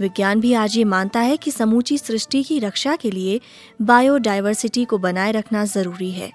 विज्ञान 0.00 0.40
भी 0.40 0.52
आज 0.52 0.76
ये 0.76 0.84
मानता 0.84 1.20
है 1.20 1.36
कि 1.36 1.50
समूची 1.50 1.98
सृष्टि 1.98 2.42
की 2.42 2.58
रक्षा 2.58 2.96
के 2.96 3.10
लिए 3.10 3.40
बायोडायवर्सिटी 3.82 4.84
को 4.84 4.98
बनाए 4.98 5.32
रखना 5.32 5.64
ज़रूरी 5.64 6.10
है। 6.10 6.32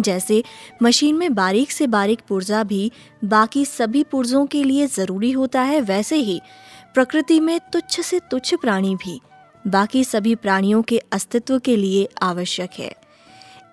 जैसे, 0.00 0.44
मशीन 0.82 1.14
में 1.14 1.34
बारीक 1.34 1.70
से 1.70 1.86
बारीक 1.86 2.20
पुर्जा 2.28 2.62
भी 2.62 2.92
बाकी 3.24 3.64
सभी 3.64 4.04
पुर्जों 4.04 4.46
के 4.46 4.64
लिए 4.64 4.86
ज़रूरी 4.86 5.30
होता 5.30 5.62
है, 5.62 5.80
वैसे 5.80 6.16
ही 6.16 6.40
प्रकृति 6.94 7.40
में 7.40 7.60
तुच्छ 7.72 8.00
से 8.00 8.20
तुच्छ 8.30 8.54
प्राणी 8.54 8.94
भी 8.96 9.20
बाकी 9.66 10.04
सभी 10.04 10.34
प्राणियों 10.34 10.82
के 10.82 10.98
अस्तित्व 11.12 11.58
के 11.58 11.76
लिए 11.76 12.08
आवश्यक 12.22 12.70
है। 12.78 13.03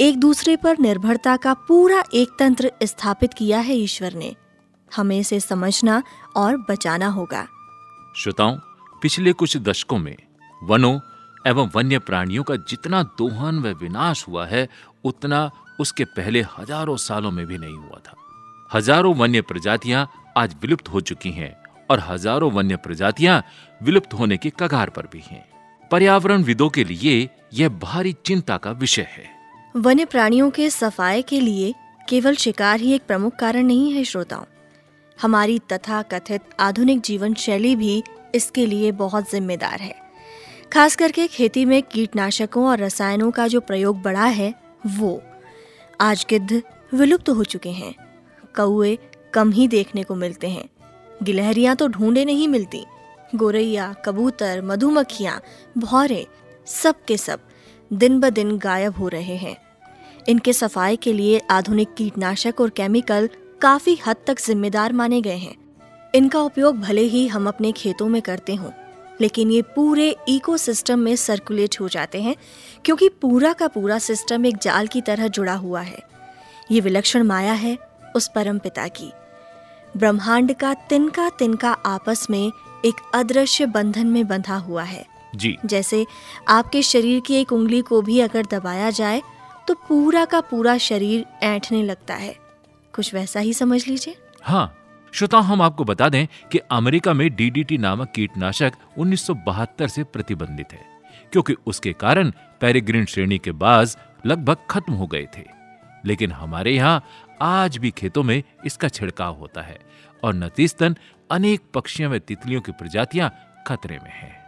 एक 0.02 0.18
दूसरे 0.20 0.56
पर 0.58 0.78
निर्भरता 0.80 1.36
का 1.38 1.54
पूरा 1.68 2.04
एक 2.14 2.30
तंत्र 2.40 2.72
स्थापित 2.84 3.34
किया 3.34 3.58
है 3.60 3.76
ईश्वर 3.76 4.14
ने। 4.14 4.34
हमें 4.92 5.18
इसे 5.18 5.40
समझना 5.40 6.02
और 6.36 6.56
बचाना 6.70 7.08
होगा। 7.08 7.46
श्रोताओं, 8.16 8.56
पिछले 9.02 9.34
कुछ 9.34 9.58
दशकों 9.58 9.98
में 9.98 10.16
वनों 10.62 10.94
एवं 11.48 11.70
वन्य 11.76 12.00
प्राणियों 12.00 12.44
का 12.44 12.56
जितना 12.70 13.02
दोहन 13.18 13.60
व 13.60 13.74
विनाश 13.74 14.28
हुआ 14.28 14.46
है, 14.46 14.68
उतना 15.04 15.50
उसके 15.80 16.06
पहले 16.08 16.42
हज़ारों 16.50 16.96
सालों 16.98 17.32
में 17.32 17.46
भी 17.46 17.58
नहीं 17.58 17.76
हुआ 17.76 18.00
था। 18.00 18.16
हज़ारों 18.72 19.14
वन्य 19.16 19.42
प्रजातियाँ 19.42 20.08
आज 20.38 20.56
विलुप्त 20.62 20.90
हो 20.90 21.02
चुकी 21.02 21.32
हैं 21.32 21.54
और 21.90 22.00
हज़ारों 22.00 22.52
वन्य 22.52 22.76
प्रजातियाँ 22.78 23.42
विलुप्त 23.82 24.14
होने 24.14 24.38
के 24.38 24.52
कगार 24.60 24.90
पर 24.90 25.08
भी 25.14 25.22
हैं। 25.26 25.44
पर्यावरण 25.92 26.44
विदों 26.44 26.70
के 26.70 26.84
लिए 26.84 27.30
यह 27.54 27.70
भारी 27.80 28.16
चिंता 28.26 28.58
का 28.58 28.72
विषय 28.72 29.08
है। 29.10 29.41
वन्य 29.76 30.06
प्राणियों 30.06 30.52
के 30.52 30.70
सफ़ाई 30.70 31.22
के 31.22 31.40
लिए 31.40 31.76
केवल 32.10 32.36
शिकार 32.36 32.80
ही 32.80 32.94
एक 32.94 33.02
प्रमुख 33.08 33.36
कारण 33.36 33.64
नहीं 33.64 33.92
है, 33.92 34.04
श्रोताओं। 34.04 34.44
हमारी 35.22 35.60
तथा 35.60 36.02
कथित 36.02 36.42
आधुनिक 36.60 37.02
जीवन 37.02 37.34
शैली 37.34 37.76
भी 37.76 38.04
इसके 38.36 38.66
लिए 38.66 38.92
बहुत 38.92 39.32
जिम्मेदार 39.32 39.80
है। 39.80 39.96
खास 40.74 40.96
करके 40.96 41.28
खेती 41.28 41.66
में 41.66 41.84
कीटनाशकों 41.84 42.68
और 42.68 42.80
रसायनों 42.80 43.32
का 43.32 43.48
जो 43.48 43.60
प्रयोग 43.60 44.02
बढ़ा 44.02 44.26
है, 44.26 44.54
वो 44.88 45.22
आज 46.02 46.26
गिद्ध 46.30 46.62
विलुप्त 46.94 47.26
तो 47.26 47.34
हो 47.34 47.44
चुके 47.44 47.70
हैं। 47.70 47.96
कौए 48.56 48.98
कम 49.34 49.52
ही 49.52 49.68
देखने 49.68 50.04
को 50.04 50.16
मिलते 50.16 50.50
हैं। 50.50 50.70
गिलहरियाँ 51.24 51.76
तो 51.76 51.88
ढूंढे 51.88 52.26
नहीं 52.26 52.48
मिलती। 52.48 52.86
गोरैया, 53.36 53.96
कबूतर, 54.06 54.62
मधुमक्खियाँ, 54.62 55.42
भौरे, 55.78 56.28
सब 56.66 56.96
के 57.08 57.18
सब 57.18 57.40
दिन 57.92 58.20
ब 58.20 58.30
दिन 58.30 58.58
गायब 58.58 58.96
हो 58.96 59.08
रहे 59.08 59.36
हैं। 59.38 59.56
इनके 60.30 60.54
सफ़ाई 60.54 60.96
के 60.96 61.14
लिए 61.14 61.42
आधुनिक 61.52 61.94
कीटनाशक 61.94 62.62
और 62.62 62.70
केमिकल 62.70 63.30
काफ़ी 63.62 63.98
हद 64.08 64.18
तक 64.28 64.40
जिम्मेदार 64.40 64.94
माने 64.94 65.22
गए 65.22 65.38
हैं। 65.38 65.56
इनका 66.14 66.42
उपयोग 66.42 66.80
भले 66.80 67.02
ही 67.02 67.28
हम 67.28 67.48
अपने 67.48 67.72
खेतों 67.72 68.08
में 68.08 68.22
करते 68.22 68.56
हों, 68.56 68.72
लेकिन 69.22 69.52
ये 69.52 69.62
पूरे 69.76 70.16
इकोसिस्टम 70.28 71.00
में 71.00 71.16
सर्कुलेट 71.16 71.80
हो 71.82 71.88
जाते 71.90 72.22
हैं, 72.22 72.36
क्योंकि 72.86 73.10
पूरा 73.12 73.54
का 73.54 73.68
पूरा 73.68 74.00
सिस्टम 74.00 74.46
एक 74.46 74.58
जाल 74.58 74.88
की 74.88 75.02
तरह 75.02 75.28
जुड़ा 75.28 75.54
हुआ 75.54 75.82
है। 75.82 76.00
ये 76.72 76.80
विलक्षण 76.80 77.24
माया 77.24 77.54
है 77.54 77.78
उस 78.16 78.32
परम 78.36 78.60
पिता 78.60 78.88
की। 78.88 79.12
ब्रह्मांड 79.98 80.54
का 80.54 80.74
तिनका 80.90 81.30
तिनका 81.30 81.72
आपस 81.72 82.28
में 82.30 82.52
एक 82.86 83.02
अदृश्य 83.16 83.66
बंधन 83.66 84.08
में 84.08 84.28
बंधा 84.28 84.56
हुआ 84.58 84.84
है। 84.84 85.06
जी। 85.36 85.58
जैसे 85.66 86.06
आपके 86.48 86.82
शरीर 86.82 87.20
की 87.20 87.36
एक 87.36 87.54
उंगली 87.54 87.82
को 87.82 88.02
भी 88.02 88.20
अगर 88.20 88.46
दबाया 88.46 88.90
जाए 88.90 89.22
तो 89.68 89.74
पूरा 89.74 90.26
का 90.26 90.42
पूरा 90.42 90.78
शरीर 90.78 91.26
ऐंठने 91.44 91.84
लगता 91.84 92.16
है। 92.16 92.36
कुछ 92.94 93.14
वैसा 93.14 93.40
ही 93.40 93.54
समझ 93.54 93.88
लीजिए। 93.88 94.16
हाँ 94.42 94.78
श्रोताओ 95.14 95.42
हम 95.42 95.62
आपको 95.62 95.84
बता 95.84 96.10
दें 96.10 96.28
कि 96.52 96.58
अमेरिका 96.58 97.14
में 97.14 97.30
डीडीटी 97.36 97.78
नामक 97.78 98.12
कीटनाशक 98.16 98.74
1972 98.98 99.88
से 99.88 100.04
प्रतिबंधित 100.04 100.74
है 100.74 100.86
क्योंकि 101.32 101.56
उसके 101.66 101.94
कारण 101.94 102.32
पेरिग्रीन 102.62 103.06
श्रेणी 103.06 103.38
के 103.38 103.52
बाज 103.52 103.98
लगभग 104.26 104.58
खत्म 104.70 104.94
हो 104.94 105.08
गए 105.08 105.28
थे। 105.38 105.44
लेकिन 106.06 106.32
हमारे 106.32 106.72
यहाँ 106.72 107.04
आज 107.42 107.78
भी 107.78 107.92
खेतों 107.92 108.24
में 108.24 108.42
इसका 108.66 108.88
छिड़काव 108.88 109.36
होता 109.36 109.62
है 109.62 109.80
और 110.24 110.34
नतीजतन 110.34 110.96
अनेक 111.32 111.62
पक्षियों 111.74 112.12
व 112.12 112.18
तितलियों 112.18 112.62
की 112.62 112.72
प्रजातियाँ 112.72 113.34
खतरे 113.68 114.00
में 114.04 114.12
हैं। 114.12 114.41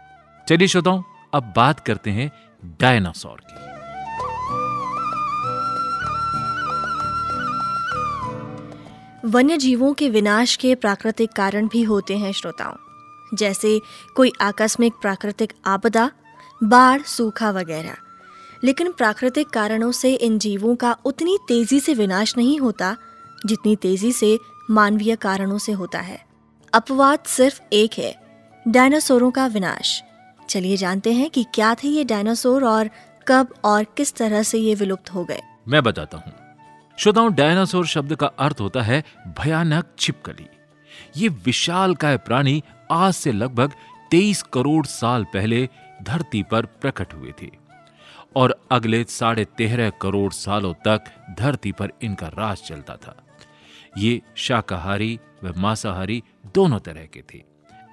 चलिए 0.48 0.68
श्रोताओं, 0.68 1.02
अब 1.34 1.52
बात 1.56 1.80
करते 1.80 2.10
हैं 2.10 2.32
डायनासोर 2.80 3.40
की। 3.50 3.74
वन्य 9.28 9.56
जीवों 9.56 9.94
के 9.94 10.08
विनाश 10.08 10.56
के 10.56 10.74
प्राकृतिक 10.74 11.32
कारण 11.32 11.68
भी 11.68 11.82
होते 11.82 12.18
हैं 12.18 12.32
श्रोताओं। 12.32 12.74
जैसे 13.36 13.80
कोई 14.16 14.32
आकस्मिक 14.40 14.92
प्राकृतिक 15.02 15.52
आपदा, 15.66 16.10
बाढ़, 16.64 17.02
सूखा 17.02 17.50
वगैरह। 17.50 17.96
लेकिन 18.64 18.92
प्राकृतिक 18.92 19.48
कारणों 19.48 19.92
से 19.92 20.14
इन 20.14 20.38
जीवों 20.38 20.76
का 20.76 20.96
उतनी 21.04 21.38
तेज़ी 21.48 21.80
से 21.80 21.94
विनाश 21.94 22.36
नहीं 22.36 22.60
होता, 22.60 22.96
जितनी 23.46 23.76
तेज़ी 23.76 24.12
से 24.12 24.38
मानवीय 24.70 25.16
कारणों 25.16 25.58
से 25.58 25.72
होता 25.72 25.98
है। 25.98 26.26
अपवाद 26.74 27.18
सिर्फ़ 27.26 27.60
एक 27.72 27.90
है, 27.98 28.22
डायनासोरों 28.68 29.30
का 29.30 29.46
विनाश। 29.46 30.02
चलिए 30.48 30.76
जानते 30.76 31.12
हैं 31.12 31.30
कि 31.30 31.44
क्या 31.54 31.74
थे 31.74 31.88
ये 31.88 32.04
डायनासोर 32.04 32.64
और 32.64 32.90
कब 33.28 33.54
और 33.64 33.84
किस 33.96 34.14
तरह 34.14 34.42
से 34.42 34.58
ये 34.58 34.74
विलुप्त 34.74 35.14
हो 35.14 35.24
गए। 35.24 35.40
मैं 35.68 35.82
बताता 35.82 36.18
हूँ। 36.18 36.32
श्रोताओं, 36.98 37.32
डायनासोर 37.34 37.86
शब्द 37.86 38.14
का 38.14 38.26
अर्थ 38.26 38.60
होता 38.60 38.82
है 38.82 39.02
भयानक 39.38 39.86
छिपकली। 39.98 40.46
ये 41.16 41.28
विशाल 41.28 41.94
काय 41.94 42.16
प्राणी 42.16 42.62
आज 42.90 43.14
से 43.14 43.32
लगभग 43.32 43.72
23 44.10 44.42
करोड़ 44.42 44.86
साल 44.86 45.24
पहले 45.24 45.68
धरती 46.02 46.42
पर 46.42 46.66
प्रकट 46.66 47.14
हुए 47.14 47.32
थे 47.42 47.50
और 48.36 48.60
अगले 48.70 49.04
साढ़े 49.04 49.44
तेरह 49.44 49.90
करोड़ 49.90 50.32
सालों 50.32 50.72
तक 50.74 51.04
धरती 51.38 51.72
पर 51.72 51.92
इनका 52.02 52.26
राज 52.28 52.58
चलता 52.58 52.96
था। 52.96 53.16
ये 53.98 54.20
शाकाहारी 54.36 55.18
व 55.44 55.52
मांसाहारी 55.56 56.22
दोनों 56.54 56.78
तरह 56.78 57.06
के 57.06 57.22
थे। 57.34 57.42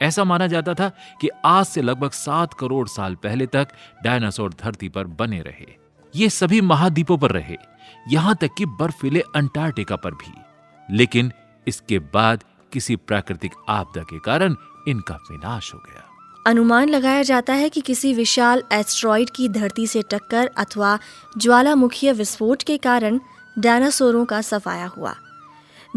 ऐसा 0.01 0.23
माना 0.23 0.47
जाता 0.47 0.73
था 0.73 0.89
कि 1.21 1.29
आज 1.45 1.65
से 1.65 1.81
लगभग 1.81 2.11
सात 2.11 2.53
करोड़ 2.53 2.87
साल 2.87 3.15
पहले 3.15 3.45
तक 3.45 3.67
डायनासोर 4.03 4.53
धरती 4.53 4.89
पर 4.89 5.07
बने 5.07 5.41
रहे। 5.41 5.67
ये 6.15 6.29
सभी 6.29 6.61
महाद्वीपों 6.61 7.17
पर 7.17 7.31
रहे, 7.31 7.57
यहाँ 8.09 8.35
तक 8.41 8.49
कि 8.57 8.65
बर्फीले 8.65 9.23
अंटार्कटिका 9.35 9.95
पर 9.95 10.11
भी। 10.11 10.33
लेकिन 10.89 11.31
इसके 11.67 11.99
बाद 11.99 12.43
किसी 12.73 12.95
प्राकृतिक 12.95 13.51
आपदा 13.69 14.01
के 14.01 14.19
कारण 14.19 14.55
इनका 14.87 15.15
विनाश 15.31 15.73
हो 15.73 15.79
गया। 15.79 16.07
अनुमान 16.47 16.89
लगाया 16.89 17.23
जाता 17.23 17.53
है 17.53 17.69
कि 17.69 17.81
किसी 17.81 18.13
विशाल 18.13 18.63
एस्ट्रॉइड 18.71 19.29
की 19.29 19.49
धरती 19.49 19.87
से 19.87 20.01
टक्कर 20.01 20.49
अथवा 20.57 20.99
ज्वालामुखीय 21.37 22.13
विस्फोट 22.13 22.63
के 22.63 22.77
कारण 22.77 23.19
डायनासोरों 23.59 24.25
का 24.25 24.41
सफाया 24.41 24.85
हुआ। 24.87 25.15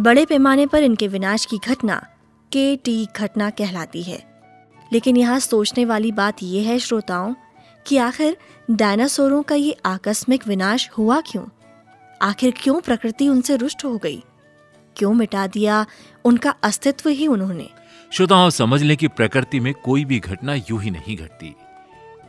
बड़े 0.01 0.25
पैमाने 0.25 0.67
पर 0.67 0.83
इनके 0.83 1.09
विनाश 1.09 1.45
की 1.45 1.59
घटना 1.59 2.07
के 2.55 2.77
टी 2.77 3.09
घटना 3.17 3.51
कहलाती 3.51 4.03
है। 4.03 4.43
लेकिन 4.93 5.17
यहाँ 5.17 5.39
सोचने 5.39 5.85
वाली 5.85 6.13
बात 6.13 6.37
यह 6.43 6.69
है, 6.69 6.79
श्रोताओं, 6.79 7.35
कि 7.87 7.97
आखिर 7.97 8.37
डायनासोरों 8.71 9.43
का 9.43 9.55
ये 9.55 9.77
आकस्मिक 9.87 10.49
विनाश 10.49 10.91
हुआ 10.99 11.21
क्यों? 11.21 11.45
आखिर 12.23 12.55
क्यों 12.57 12.81
प्रकृति 12.81 13.29
उनसे 13.29 13.57
रुष्ट 13.57 13.85
हो 13.85 13.99
गई? 13.99 14.25
क्यों 14.97 15.15
मिटा 15.15 15.47
दिया 15.47 15.87
उनका 16.25 16.51
अस्तित्व 16.51 17.09
ही 17.09 17.27
उन्होंने? 17.27 17.69
श्रोताओं, 18.13 18.51
समझ 18.51 18.83
लें 18.83 18.97
कि 18.97 19.09
प्रकृति 19.09 19.61
में 19.61 19.75
कोई 19.75 20.05
भी 20.05 20.19
घटना 20.19 20.55
यूँ 20.55 20.83
ही 20.83 20.91
नहीं 20.91 21.17
घटती। 21.17 21.55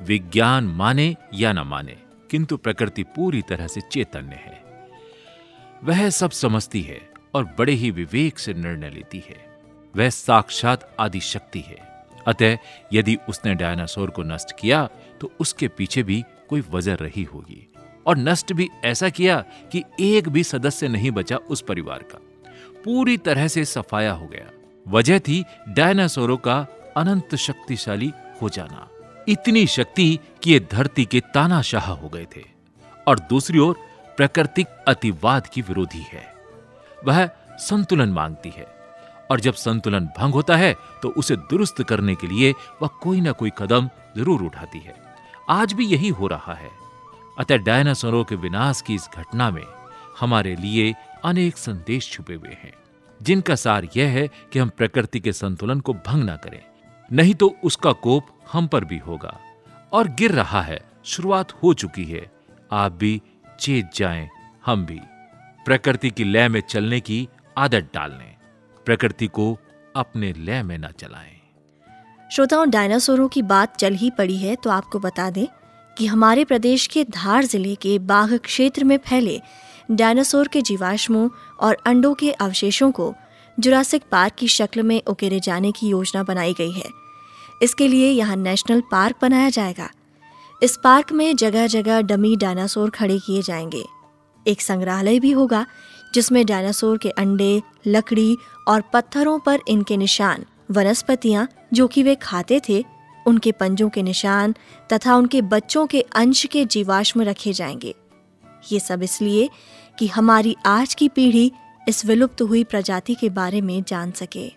विज्ञान 0.01 0.63
माने 0.63 1.15
या 1.34 1.53
न 1.53 1.60
माने, 1.60 1.98
किंतु 2.32 2.58
प्रकृति 2.58 3.03
पूरी 3.03 3.41
तरह 3.41 3.67
से 3.67 3.82
चैतन्य 3.82 4.36
है। 4.36 4.63
वह 5.84 6.10
सब 6.10 6.32
समझती 6.32 6.82
है 6.82 7.10
और 7.34 7.55
बड़े 7.60 7.74
ही 7.74 7.91
विवेक 7.91 8.39
से 8.39 8.53
निर्णय 8.53 8.89
लेती 8.89 9.24
है। 9.29 9.44
वह 9.95 10.09
साक्षात 10.09 10.95
आदि 10.99 11.19
शक्ति 11.19 11.59
है। 11.59 11.77
अतः 12.27 12.57
यदि 12.93 13.17
उसने 13.29 13.55
डायनासोर 13.55 14.09
को 14.09 14.23
नष्ट 14.23 14.59
किया 14.59 14.89
तो 15.21 15.31
उसके 15.39 15.67
पीछे 15.67 16.03
भी 16.03 16.23
कोई 16.49 16.63
वजह 16.71 16.93
रही 16.93 17.23
होगी। 17.23 17.73
और 18.05 18.17
नष्ट 18.17 18.53
भी 18.53 18.69
ऐसा 18.85 19.09
किया 19.09 19.43
कि 19.71 19.83
एक 19.99 20.29
भी 20.29 20.43
सदस्य 20.43 20.87
नहीं 20.87 21.11
बचा 21.11 21.37
उस 21.37 21.61
परिवार 21.61 21.99
का। 21.99 22.19
पूरी 22.85 23.17
तरह 23.17 23.47
से 23.47 23.65
सफाया 23.65 24.11
हो 24.11 24.27
गया। 24.27 24.49
वजह 24.87 25.19
थी 25.19 25.43
डायनासोरों 25.69 26.37
का 26.37 26.67
अनंत 26.97 27.35
शक्तिशाली 27.35 28.13
हो 28.41 28.49
जाना। 28.49 28.89
इतनी 29.27 29.67
शक्ति 29.67 30.19
कि 30.43 30.51
ये 30.51 30.59
धरती 30.71 31.05
के 31.05 31.19
तानाशाह 31.19 31.91
हो 31.91 32.09
गए 32.09 32.27
थे। 32.35 32.43
और 33.07 33.19
दूसरी 33.19 33.59
ओर 33.59 33.79
प्राकृतिक 34.17 34.67
अतिवाद 34.87 35.47
की 35.47 35.61
विरोधी 35.61 36.05
है। 36.13 36.33
वह 37.05 37.29
संतुलन 37.57 38.09
मांगती 38.09 38.49
है। 38.49 38.75
और 39.32 39.39
जब 39.39 39.53
संतुलन 39.53 40.05
भंग 40.17 40.34
होता 40.34 40.55
है 40.55 40.74
तो 41.01 41.10
उसे 41.10 41.36
दुरुस्त 41.36 41.82
करने 41.84 42.15
के 42.15 42.27
लिए 42.27 42.53
वह 42.82 42.89
कोई 43.01 43.22
ना 43.22 43.32
कोई 43.32 43.51
कदम 43.58 43.89
ज़रूर 44.17 44.41
उठाती 44.41 44.79
है। 44.79 44.96
आज 45.50 45.74
भी 45.74 45.86
यही 45.86 46.10
हो 46.10 46.27
रहा 46.27 46.53
है। 46.53 46.70
अतः 47.39 47.58
डायनासोरों 47.58 48.24
के 48.24 48.36
विनाश 48.36 48.82
की 48.82 48.96
इस 48.96 49.10
घटना 49.15 49.50
में 49.51 49.63
हमारे 50.20 50.55
लिए 50.55 50.94
अनेक 51.25 51.58
संदेश 51.58 52.12
छुपे 52.12 52.34
हुए 52.34 52.53
हैं, 52.53 52.74
जिनका 53.20 53.55
सार 53.55 53.88
यह 53.98 54.10
है 54.10 54.27
कि 54.53 54.60
हम 54.60 54.70
प्रकृति 54.70 55.20
के 55.20 55.34
संतुलन 55.34 55.79
को 55.79 55.94
भंग 56.08 56.24
ना 56.24 56.36
करें। 56.36 56.62
नहीं 57.10 57.34
तो 57.36 57.53
उसका 57.63 57.91
कोप 57.91 58.27
हम 58.51 58.67
पर 58.67 58.86
भी 58.86 58.98
होगा। 58.98 59.39
और 59.94 60.08
गिर 60.10 60.32
रहा 60.32 60.62
है, 60.62 60.79
शुरुआत 61.05 61.51
हो 61.53 61.74
चुकी 61.74 62.05
है। 62.05 62.25
आप 62.74 62.91
भी 62.91 63.22
चेत 63.60 63.89
जाएँ, 63.96 64.29
हम 64.65 64.86
भी। 64.86 65.00
प्रकृति 65.65 66.10
की 66.10 66.24
लय 66.24 66.48
में 66.48 66.60
चलने 66.62 67.00
की 67.00 67.27
आदत 67.58 67.89
डाल 67.94 68.12
लें। 68.12 68.35
प्रकृति 68.86 69.27
को 69.27 69.58
अपने 69.96 70.34
लय 70.34 70.62
में 70.63 70.77
न 70.77 70.88
चलाएँ। 71.00 71.32
श्रोताओं, 72.32 72.70
डायनासोरों 72.70 73.27
की 73.27 73.42
बात 73.42 73.75
चल 73.77 73.94
ही 73.94 74.10
पड़ी 74.10 74.38
है 74.38 74.56
तो 74.56 74.70
आपको 74.70 75.00
बता 75.00 75.30
दें 75.30 75.48
कि 75.98 76.06
हमारे 76.06 76.44
प्रदेश 76.46 76.88
के 76.88 77.04
धार 77.04 77.46
ज़िले 77.46 77.75
के 77.75 78.00
बाघ 78.00 78.34
क्षेत्र 78.38 78.84
में 78.84 78.98
फैले 78.98 79.42
डायनासोर 79.92 80.48
के 80.48 80.62
जीवाश्मों 80.62 81.30
और 81.60 81.77
अंडों 81.86 82.13
के 82.13 82.32
अवशेषों 82.32 82.92
को 82.92 83.13
जुरासिक 83.60 84.04
पार्क 84.12 84.34
की 84.34 84.48
शक्ल 84.48 84.84
में 84.84 85.01
उकेरे 85.08 85.39
जाने 85.39 85.72
की 85.72 85.88
योजना 85.88 86.24
बनाई 86.24 86.54
गई 86.54 86.72
है। 86.72 86.89
इसके 87.62 87.88
लिए 87.88 88.10
यहाँ 88.12 88.36
नेशनल 88.36 88.82
पार्क 88.82 89.15
बनाया 89.22 89.50
जाएगा। 89.50 89.89
इस 90.63 90.77
पार्क 90.84 91.12
में 91.12 91.36
जगह 91.36 91.68
जगह 91.68 92.01
डमी 92.01 92.36
डायनासोर 92.36 92.89
खड़े 92.89 93.20
किए 93.20 93.42
जाएँगे। 93.42 93.84
एक 94.48 94.62
संग्रहालय 94.62 95.20
भी 95.20 95.32
होगा 95.32 95.65
जिसमें 96.15 96.45
डायनासोर 96.45 96.98
के 96.98 97.10
अंडे, 97.10 97.62
लकड़ी 97.88 98.38
और 98.67 98.81
पत्थरों 98.81 99.39
पर 99.39 99.60
इनके 99.67 99.98
निशान, 99.98 100.45
वनस्पतियाँ, 100.72 101.50
जो 101.74 101.88
कि 101.88 102.03
वे 102.03 102.15
खाते 102.15 102.62
थे, 102.69 102.86
उनके 103.27 103.51
पंजों 103.51 103.89
के 103.89 104.03
निशान 104.03 104.55
तथा 104.93 105.15
उनके 105.15 105.41
बच्चों 105.41 105.88
के 105.88 106.01
अंश 106.01 106.45
के 106.45 106.65
जीवाश्म 106.65 107.22
रखे 107.22 107.53
जाएँगे। 107.53 107.95
ये 108.72 108.79
सब 108.79 109.03
इसलिए 109.03 109.50
कि 110.00 110.07
हमारी 110.07 110.55
आज 110.65 110.93
की 110.93 111.10
पीढ़ी 111.10 111.51
इस 111.88 112.05
विलुप्त 112.05 112.41
हुई 112.41 112.63
प्रजाति 112.63 113.15
के 113.15 113.29
बारे 113.29 113.62
में 113.62 113.84
जान 113.88 114.12
सके। 114.12 114.51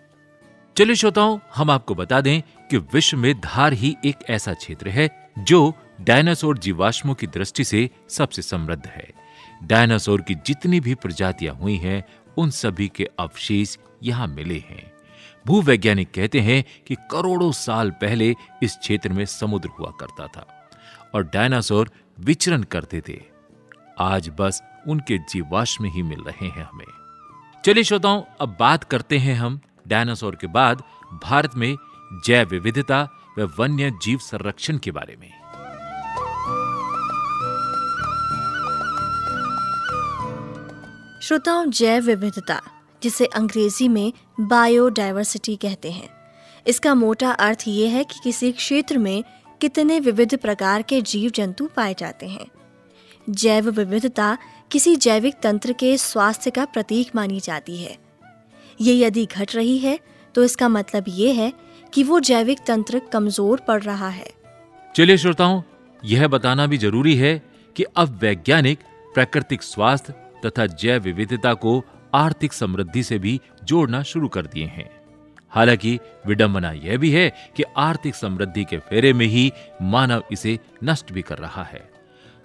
चलिए 0.77 0.95
श्रोताओं, 0.95 1.39
हम 1.55 1.71
आपको 1.71 1.95
बता 1.95 2.21
दें 2.21 2.41
कि 2.41 2.77
विश्व 2.77 3.17
में 3.17 3.39
धार 3.39 3.73
ही 3.73 3.95
एक 4.05 4.15
ऐसा 4.29 4.53
क्षेत्र 4.53 4.89
है, 4.89 5.31
जो 5.39 5.73
डायनासोर 6.01 6.57
जीवाश्मों 6.57 7.13
की 7.13 7.27
दृष्टि 7.27 7.63
से 7.63 7.89
सबसे 8.09 8.41
समृद्ध 8.41 8.87
है। 8.87 9.18
डायनासोर 9.63 10.21
की 10.21 10.35
जितनी 10.35 10.79
भी 10.79 10.95
प्रजातियाँ 10.95 11.55
हुई 11.55 11.75
हैं, 11.75 12.03
उन 12.37 12.49
सभी 12.49 12.87
के 12.87 13.09
अवशेष 13.19 13.77
यहाँ 14.03 14.27
मिले 14.27 14.57
हैं। 14.57 14.91
भूवैज्ञानिक 15.47 16.11
कहते 16.11 16.39
हैं 16.39 16.65
कि 16.87 16.95
करोड़ों 16.95 17.51
साल 17.51 17.91
पहले 17.91 18.35
इस 18.63 18.77
क्षेत्र 18.77 19.09
में 19.09 19.25
समुद्र 19.25 19.69
हुआ 19.69 19.91
करता 19.99 20.27
था 20.27 20.69
और 21.15 21.23
डायनासोर 21.23 21.91
विचरण 22.19 22.63
करते 22.63 23.01
थे। 23.07 23.21
आज 23.99 24.31
बस 24.39 24.63
उनके 24.87 25.17
जीवाश्म 25.17 25.85
ही 25.85 26.01
मिल 26.01 26.19
रहे 26.19 26.47
हैं 26.47 26.63
हमें। 26.63 26.85
चलिए 27.65 27.83
श्रोताओं, 27.83 28.23
अब 28.41 28.57
बात 28.59 28.83
करते 28.83 29.17
हैं 29.17 29.35
हम 29.35 29.59
डायनासोर 29.87 30.35
के 30.35 30.47
बाद 30.47 30.83
भारत 31.23 31.55
में 31.55 31.75
जैव 32.25 32.47
विविधता 32.47 33.09
व 33.39 33.51
वन्य 33.59 33.91
जीव 33.91 34.17
संरक्षण 34.17 34.77
के 34.77 34.91
बारे 34.91 35.17
में। 35.19 35.38
श्रोताओं, 41.29 41.69
जैव 41.69 42.03
विविधता, 42.03 42.59
जिसे 43.01 43.25
अंग्रेज़ी 43.25 43.87
में 43.87 44.13
बायोडाइवर्सिटी 44.41 45.55
कहते 45.55 45.89
हैं। 45.91 46.07
इसका 46.67 46.93
मोटा 46.95 47.31
अर्थ 47.31 47.63
ये 47.67 47.87
है 47.87 48.03
कि 48.03 48.19
किसी 48.23 48.51
क्षेत्र 48.51 48.97
में 48.97 49.23
कितने 49.61 49.99
विविध 49.99 50.35
प्रकार 50.37 50.81
के 50.81 51.01
जीव 51.01 51.31
जंतु 51.31 51.67
पाए 51.75 51.93
जाते 51.99 52.27
हैं। 52.27 52.45
जैव 53.29 53.69
विविधता 53.69 54.37
किसी 54.71 54.95
जैविक 54.95 55.35
तंत्र 55.43 55.73
के 55.73 55.95
स्वास्थ्य 55.97 56.51
का 56.51 56.65
प्रतीक 56.65 57.11
मानी 57.15 57.39
जाती 57.39 57.77
है। 57.77 57.95
ये 58.79 58.97
यदि 58.97 59.25
घट 59.27 59.55
रही 59.55 59.77
है 59.77 59.97
तो 60.35 60.43
इसका 60.43 60.69
मतलब 60.69 61.05
ये 61.09 61.33
है 61.33 61.51
कि 61.93 62.03
वो 62.03 62.19
जैविक 62.21 62.63
तंत्र 62.67 63.01
कमज़ोर 63.13 63.61
पड़ 63.67 63.81
रहा 63.81 64.09
है। 64.09 64.31
चलिए 64.95 65.17
श्रोताओं, 65.17 65.61
यह 66.03 66.27
बताना 66.27 66.65
भी 66.65 66.77
ज़रूरी 66.77 67.15
है 67.15 67.41
कि 67.75 67.83
अब 67.83 68.17
वैज्ञानिक, 68.21 68.79
प्राकृतिक 69.13 69.63
स्वास्थ्य 69.63 70.13
तथा 70.45 70.65
जैव 70.65 71.01
विविधता 71.01 71.53
को 71.53 71.83
आर्थिक 72.13 72.53
समृद्धि 72.53 73.03
से 73.03 73.19
भी 73.19 73.39
जोड़ना 73.63 74.01
शुरू 74.03 74.27
कर 74.27 74.45
दिए 74.45 74.65
हैं। 74.65 74.89
हालाँकि 75.49 75.99
विडंबना 76.27 76.71
यह 76.71 76.97
भी 76.97 77.11
है 77.11 77.29
कि 77.55 77.63
आर्थिक 77.77 78.15
समृद्धि 78.15 78.63
के 78.63 78.77
फेरे 78.79 79.13
में 79.13 79.25
ही 79.25 79.51
मानव 79.81 80.23
इसे 80.31 80.59
नष्ट 80.83 81.11
भी 81.11 81.21
कर 81.21 81.37
रहा 81.37 81.63
है। 81.63 81.89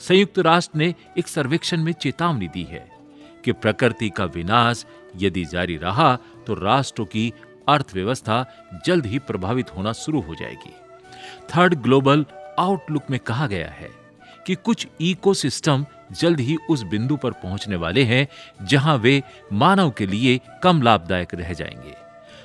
संयुक्त 0.00 0.38
राष्ट्र 0.38 0.78
ने 0.78 0.94
एक 1.18 1.28
सर्वेक्षण 1.28 1.82
में 1.82 1.92
चेतावनी 1.92 2.48
दी 2.48 2.62
है 2.62 2.86
कि 3.44 3.52
प्रकृति 3.52 4.10
का 4.10 4.24
विनाश 4.24 4.84
यदि 5.16 5.44
जारी 5.44 5.76
रहा 5.76 6.16
तो 6.46 6.54
राष्ट्रों 6.54 7.06
की 7.06 7.32
अर्थव्यवस्था 7.68 8.44
जल्द 8.86 9.06
ही 9.06 9.18
प्रभावित 9.18 9.76
होना 9.76 9.92
शुरू 9.92 10.20
हो 10.20 10.34
जाएगी। 10.34 10.72
थर्ड 11.50 11.74
ग्लोबल 11.74 12.24
आउटलुक 12.58 13.10
में 13.10 13.20
कहा 13.20 13.46
गया 13.46 13.68
है 13.68 13.90
कि 14.46 14.54
कुछ 14.54 14.86
इकोसिस्टम 15.00 15.86
जल्द 16.20 16.40
ही 16.40 16.56
उस 16.70 16.82
बिंदु 16.82 17.16
पर 17.16 17.30
पहुँचने 17.32 17.76
वाले 17.76 18.02
हैं, 18.02 18.26
जहाँ 18.62 18.96
वे 18.96 19.22
मानव 19.52 19.90
के 19.90 20.06
लिए 20.06 20.40
कम 20.62 20.82
लाभदायक 20.82 21.34
रह 21.34 21.52
जाएँगे। 21.52 21.94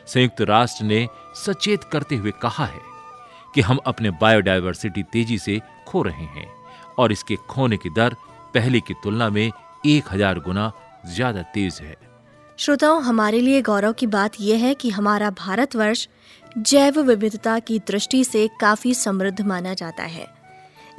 संयुक्त 0.07 0.41
राष्ट्र 0.41 0.85
ने 0.85 1.07
सचेत 1.35 1.83
करते 1.83 2.15
हुए 2.15 2.31
कहा 2.41 2.65
है 2.65 2.87
कि 3.55 3.61
हम 3.61 3.79
अपने 3.85 4.09
बायोडायवर्सिटी 4.11 5.03
तेज़ी 5.03 5.37
से 5.37 5.61
खो 5.87 6.01
रहे 6.01 6.25
हैं 6.25 6.47
और 6.97 7.11
इसके 7.11 7.35
खोने 7.49 7.77
की 7.77 7.89
दर 7.89 8.15
पहले 8.53 8.79
की 8.79 8.93
तुलना 8.93 9.29
में 9.29 9.51
एक 9.85 10.03
हज़ार 10.11 10.39
गुना 10.39 10.71
ज़्यादा 11.05 11.41
तेज 11.41 11.79
है। 11.81 11.95
श्रोताओं, 12.57 13.01
हमारे 13.03 13.39
लिए 13.41 13.61
गौरव 13.61 13.93
की 13.93 14.07
बात 14.07 14.31
यह 14.41 14.63
है 14.65 14.73
कि 14.73 14.89
हमारा 14.89 15.29
भारतवर्ष 15.29 16.07
जैव 16.57 16.99
विविधता 17.01 17.59
की 17.59 17.79
दृष्टि 17.79 18.23
से 18.23 18.47
काफ़ी 18.61 18.93
समृद्ध 18.93 19.41
माना 19.41 19.73
जाता 19.73 20.03
है। 20.03 20.38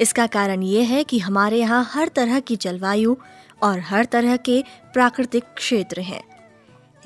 इसका 0.01 0.27
कारण 0.27 0.63
ये 0.63 0.83
है 0.83 1.03
कि 1.05 1.19
हमारे 1.19 1.59
यहाँ 1.59 1.85
हर 1.93 2.09
तरह 2.09 2.41
की 2.41 2.57
जलवायु 2.57 3.17
और 3.63 3.79
हर 3.79 4.05
तरह 4.05 4.37
के 4.39 4.63
प्राकृतिक 4.93 5.45
क्षेत्र 5.57 6.01
हैं। 6.01 6.23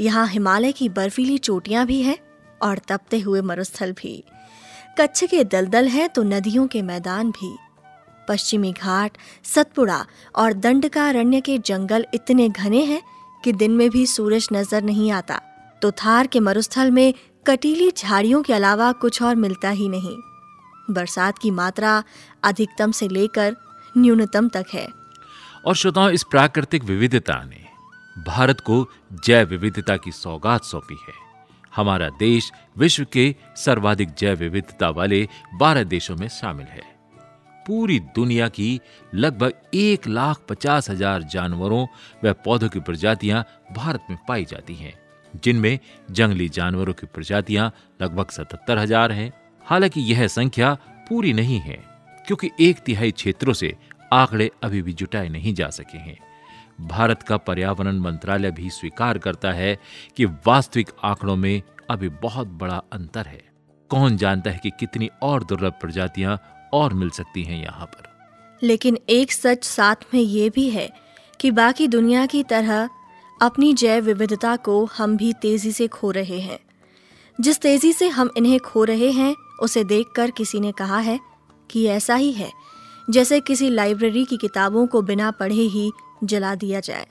यहाँ 0.01 0.27
हिमालय 0.27 0.73
की 0.73 0.89
बर्फीली 0.89 1.39
चोटियाँ 1.39 1.87
भी 1.87 2.01
हैं 2.03 2.17
और 2.61 2.79
तपते 2.89 3.19
हुए 3.21 3.41
मरुस्थल 3.41 3.93
भी। 3.93 4.23
कच्छ 5.01 5.25
के 5.25 5.43
दलदल 5.45 5.89
हैं 5.89 6.09
तो 6.09 6.23
नदियों 6.23 6.67
के 6.67 6.83
मैदान 6.83 7.31
भी। 7.31 7.55
पश्चिमी 8.29 8.73
घाट, 8.73 9.17
सतपुड़ा 9.45 10.05
और 10.35 10.53
दंडकारण्य 10.53 11.41
के 11.41 11.57
जंगल 11.59 12.07
इतने 12.15 12.49
घने 12.49 12.83
हैं 12.85 13.01
कि 13.43 13.53
दिन 13.53 13.71
में 13.71 13.89
भी 13.91 14.07
सूरज 14.07 14.49
नज़र 14.53 14.83
नहीं 14.83 15.11
आता। 15.13 15.41
तो 15.83 15.91
थार 15.93 16.27
के 16.27 16.41
मरुस्थल 16.41 16.91
में 16.91 17.13
कटीली 17.47 17.91
झाड़ियों 17.91 18.43
के 18.43 18.53
अलावा 18.53 18.93
कुछ 18.93 19.23
और 19.23 19.35
मिलता 19.37 19.71
ही 19.71 19.89
नहीं। 19.89 20.17
बरसात 20.91 21.39
की 21.39 21.51
मात्रा 21.51 22.03
अधिकतम 22.45 22.93
से 22.93 23.09
लेकर 23.09 23.57
न्यूनतम 23.95 24.49
तक 24.49 24.67
है। 24.75 24.87
और 25.65 25.75
श्रोताओं, 25.75 26.11
इस 26.11 26.23
प्राकृतिक 26.23 26.85
विविधता 26.85 27.43
ने 27.45 27.63
भारत 28.17 28.61
को 28.61 28.87
जैव 29.25 29.49
विविधता 29.49 29.97
की 29.97 30.13
सौगात 30.13 30.65
सौंपी 30.65 30.97
है। 31.09 31.23
हमारा 31.77 32.09
देश 32.09 32.51
विश्व 32.79 33.07
के 33.13 33.35
सर्वाधिक 33.57 34.15
जैव 34.19 34.39
विविधता 34.39 34.91
वाले 34.91 35.27
बारह 35.55 35.85
देशों 35.85 36.17
में 36.17 36.29
शामिल 36.31 36.67
है। 36.67 36.83
पूरी 37.67 37.99
दुनिया 38.17 38.49
की 38.49 38.81
लगभग 39.15 39.53
एक 39.75 40.07
लाख 40.09 40.41
पचास 40.49 40.91
हज़ार 40.91 41.23
जानवरों 41.23 41.87
व 42.25 42.33
पौधों 42.45 42.69
की 42.69 42.81
प्रजातियाँ 42.81 43.45
भारत 43.77 44.07
में 44.11 44.19
पाई 44.29 44.45
जाती 44.45 44.75
हैं, 44.75 44.93
जिनमें 45.35 45.79
जंगली 46.11 46.49
जानवरों 46.49 46.93
की 46.93 47.07
प्रजातियाँ 47.07 47.73
लगभग 48.03 48.31
सतहत्तर 48.31 48.79
हज़ार 48.79 49.13
हैं। 49.13 49.33
हालाँकि 49.65 50.01
यह 50.01 50.27
संख्या 50.27 50.75
पूरी 51.09 51.33
नहीं 51.33 51.61
है, 51.61 51.85
क्योंकि 52.27 52.51
एक 52.61 52.79
तिहाई 52.79 53.11
क्षेत्रों 53.11 53.53
से 53.53 53.77
आंकड़े 54.13 54.51
अभी 54.65 54.83
भी 54.83 54.93
जुटाए 54.93 55.29
नहीं 55.29 55.55
जा 55.55 55.69
सके 55.69 55.99
हैं। 55.99 56.19
भारत 56.81 57.23
का 57.23 57.37
पर्यावरण 57.37 57.99
मंत्रालय 57.99 58.51
भी 58.51 58.71
स्वीकार 58.71 59.19
करता 59.19 59.53
है 59.53 59.79
कि 60.17 60.25
वास्तविक 60.25 60.91
आंकड़ों 61.05 61.37
में 61.37 61.63
अभी 61.91 62.09
बहुत 62.09 62.47
बड़ा 62.47 62.83
अंतर 62.93 63.27
है। 63.27 63.45
कौन 63.89 64.17
जानता 64.17 64.51
है 64.51 64.61
कि 64.63 64.71
कितनी 64.71 65.11
और 65.23 65.45
दुर्लभ 65.45 65.73
प्रजातियाँ 65.81 66.43
और 66.73 66.95
मिल 66.95 67.11
सकती 67.11 67.43
हैं 67.43 67.63
यहाँ 67.63 67.87
पर? 67.87 68.03
लेकिन 68.63 68.99
एक 69.09 69.33
सच 69.33 69.65
साथ 69.65 69.97
में 70.15 70.21
ये 70.21 70.51
भी 70.51 70.71
है 70.71 70.91
कि 71.41 71.51
बाकी 71.51 71.89
दुनिया 71.89 72.27
की 72.27 72.43
तरह 72.43 72.89
अपनी 73.43 73.75
जैव 73.75 74.05
विविधता 74.05 74.57
को 74.57 74.85
हम 74.85 75.17
भी 75.17 75.33
तेज़ी 75.33 75.73
से 75.73 75.87
खो 75.89 76.11
रहे 76.11 76.41
हैं। 76.41 76.59
जिस 77.41 77.61
तेज़ी 77.61 77.93
से 77.93 78.09
हम 78.09 78.31
इन्हें 78.37 78.61
खो 78.61 78.85
रहे 78.85 79.11
हैं 79.11 79.37
उसे 79.61 79.85
देखकर 79.85 80.31
किसी 80.31 80.61
ने 80.61 80.73
कहा 80.73 80.99
है 80.99 81.21
कि 81.71 81.87
ऐसा 81.87 82.15
ही 82.15 82.33
है, 82.33 82.53
जैसे 83.11 83.41
किसी 83.41 83.71
लाइब्रेरी 83.71 84.25
की 84.25 84.37
किताबों 84.37 84.87
को 84.87 85.03
बिना 85.03 85.31
पढ़े 85.31 85.55
ही 85.55 85.93
जला 86.25 86.55
दिया 86.55 86.81
जाए। 86.81 87.07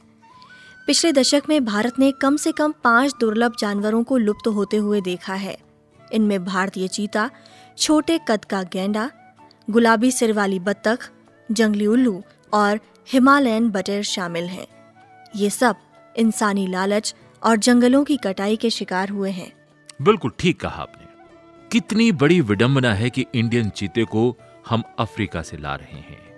पिछले 0.88 1.12
दशक 1.12 1.44
में 1.50 1.66
भारत 1.66 2.00
ने 2.00 2.12
कम 2.12 2.36
से 2.36 2.52
कम 2.52 2.74
पाँच 2.84 3.14
दुर्लभ 3.20 3.56
जानवरों 3.60 4.04
को 4.04 4.18
लुप्त 4.18 4.48
होते 4.48 4.78
हुए 4.78 5.02
देखा 5.02 5.34
है। 5.34 5.58
इनमें 6.14 6.46
भारतीय 6.46 6.88
चीता, 6.88 7.30
छोटे 7.78 8.20
कद 8.28 8.46
का 8.46 8.64
गेंडा, 8.64 9.10
गुलाबी 9.70 10.12
सिर 10.12 10.34
वाली 10.34 10.60
बत्तख, 10.60 11.10
जंगली 11.52 11.86
उल्लू 11.86 12.24
और 12.54 12.80
हिमालयन 13.12 13.70
बटेर 13.70 14.04
शामिल 14.04 14.44
हैं। 14.44 14.68
ये 15.36 15.50
सब 15.50 15.76
इंसानी 16.16 16.68
लालच 16.68 17.16
और 17.44 17.58
जंगलों 17.58 18.04
की 18.04 18.18
कटाई 18.18 18.56
के 18.56 18.70
शिकार 18.70 19.10
हुए 19.10 19.32
हैं। 19.32 19.52
बिल्कुल 20.02 20.32
ठीक 20.40 20.60
कहा 20.60 20.82
आपने। 20.82 21.03
कितनी 21.74 22.12
बड़ी 22.12 22.42
विडंबना 22.42 22.94
है 22.94 23.10
कि 23.10 23.26
इंडियन 23.36 23.70
चीते 23.70 24.04
को 24.04 24.38
हम 24.70 24.84
अफ्रीका 25.00 25.42
से 25.42 25.58
ला 25.58 25.76
रहे 25.76 25.98
हैं। 25.98 26.34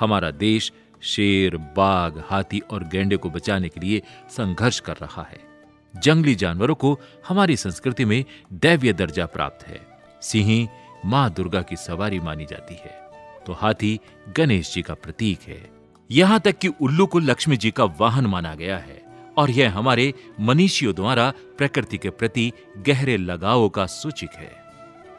हमारा 0.00 0.30
देश 0.30 0.72
शेर, 1.02 1.56
बाघ, 1.56 2.22
हाथी 2.26 2.58
और 2.58 2.84
गेंडे 2.84 3.16
को 3.16 3.30
बचाने 3.30 3.68
के 3.68 3.80
लिए 3.80 4.02
संघर्ष 4.28 4.80
कर 4.80 4.92
रहा 4.92 5.22
है। 5.22 5.38
जंगली 6.02 6.34
जानवरों 6.34 6.74
को 6.74 7.00
हमारी 7.28 7.56
संस्कृति 7.56 8.04
में 8.04 8.24
दैव्य 8.52 8.92
दर्जा 8.92 9.26
प्राप्त 9.26 9.66
है। 9.66 9.86
सिंह 10.22 10.68
माँ 11.04 11.30
दुर्गा 11.30 11.62
की 11.62 11.76
सवारी 11.76 12.20
मानी 12.20 12.44
जाती 12.44 12.74
है। 12.74 13.10
तो 13.46 13.52
हाथी 13.52 14.00
गणेश 14.36 14.74
जी 14.74 14.82
का 14.82 14.94
प्रतीक 14.94 15.40
है। 15.40 15.70
यहाँ 16.10 16.40
तक 16.40 16.58
कि 16.58 16.68
उल्लू 16.68 17.06
को 17.06 17.18
लक्ष्मी 17.18 17.56
जी 17.56 17.70
का 17.70 17.84
वाहन 17.84 18.26
माना 18.26 18.54
गया 18.54 18.78
है 18.78 19.02
और 19.36 19.50
यह 19.50 19.78
हमारे 19.78 20.14
मनीषियों 20.40 20.94
द्वारा 20.94 21.32
प्रकृति 21.58 21.98
के 21.98 22.10
प्रति 22.10 22.52
गहरे 22.78 23.16
लगाव 23.16 23.68
का 23.68 23.86
सूचिक 23.86 24.30
है। 24.30 24.65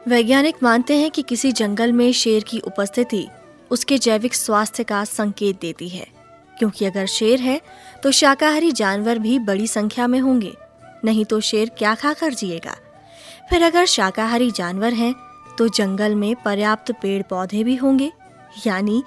वैज्ञानिक 0.08 0.56
मानते 0.62 0.96
हैं 0.96 1.10
कि 1.10 1.22
किसी 1.22 1.50
जंगल 1.52 1.92
में 1.92 2.12
शेर 2.12 2.42
की 2.42 2.58
उपस्थिति 2.58 3.26
उसके 3.70 3.96
जैविक 3.98 4.34
स्वास्थ्य 4.34 4.84
का 4.84 5.02
संकेत 5.04 5.60
देती 5.60 5.88
है। 5.88 6.06
क्योंकि 6.58 6.84
अगर 6.84 7.06
शेर 7.06 7.40
है 7.40 7.60
तो 8.02 8.10
शाकाहारी 8.10 8.70
जानवर 8.72 9.18
भी 9.18 9.38
बड़ी 9.38 9.66
संख्या 9.66 10.06
में 10.06 10.18
होंगे, 10.20 10.52
नहीं 11.04 11.24
तो 11.24 11.40
शेर 11.40 11.70
क्या 11.78 11.94
खाकर 11.94 12.34
जिएगा? 12.34 12.76
फिर 13.50 13.62
अगर 13.62 13.84
शाकाहारी 13.86 14.50
जानवर 14.50 14.92
हैं 14.92 15.14
तो 15.58 15.68
जंगल 15.68 16.14
में 16.14 16.34
पर्याप्त 16.36 16.92
पेड़ 16.92 17.22
पौधे 17.22 17.62
भी 17.64 17.76
होंगे, 17.76 18.10
यानी 18.66 19.02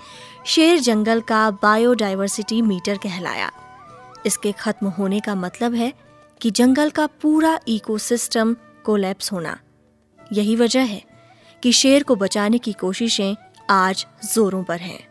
शेर 0.45 0.79
जंगल 0.79 1.21
का 1.21 1.49
बायोडाइवर्सिटी 1.63 2.61
मीटर 2.61 2.97
कहलाया। 2.97 3.51
इसके 4.25 4.51
खत्म 4.51 4.87
होने 4.89 5.19
का 5.19 5.35
मतलब 5.35 5.73
है 5.73 5.93
कि 6.41 6.51
जंगल 6.51 6.89
का 6.89 7.07
पूरा 7.21 7.59
इकोसिस्टम 7.67 8.55
कोलैप्स 8.85 9.31
होना। 9.31 9.59
यही 10.31 10.55
वजह 10.55 10.81
है 10.81 11.03
कि 11.63 11.71
शेर 11.71 12.03
को 12.03 12.15
बचाने 12.15 12.57
की 12.57 12.73
कोशिशें 12.73 13.35
आज 13.69 14.07
जोरों 14.33 14.63
पर 14.63 14.79
हैं। 14.79 15.07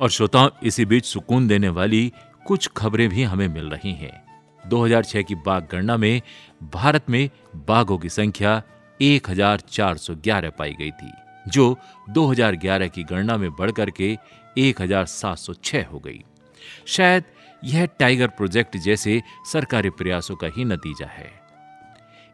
और 0.00 0.10
श्रोताओं, 0.10 0.48
इसी 0.62 0.84
बीच 0.84 1.04
सुकून 1.04 1.48
देने 1.48 1.68
वाली 1.68 2.12
कुछ 2.46 2.68
खबरें 2.76 3.08
भी 3.08 3.22
हमें 3.22 3.48
मिल 3.48 3.70
रही 3.70 3.92
हैं। 3.92 4.24
2006 4.66 5.22
की 5.22 5.34
बाघ 5.34 5.62
गणना 5.72 5.96
में 5.96 6.22
भारत 6.62 7.10
में 7.10 7.30
बाघों 7.56 7.98
की 7.98 8.08
संख्या 8.08 8.62
1411 9.00 10.50
पाई 10.50 10.72
गई 10.72 10.90
थी, 10.90 11.10
जो 11.48 11.78
2011 12.10 12.88
की 12.88 13.02
गणना 13.02 13.36
में 13.36 13.50
बढ़कर 13.50 13.90
के 13.90 14.18
1706 14.58 15.84
हो 15.84 15.98
गई। 15.98 16.24
शायद 16.86 17.24
यह 17.64 17.86
टाइगर 17.86 18.26
प्रोजेक्ट 18.26 18.76
जैसे 18.76 19.22
सरकारी 19.52 19.90
प्रयासों 19.90 20.36
का 20.36 20.46
ही 20.56 20.64
नतीजा 20.64 21.06
है। 21.06 21.44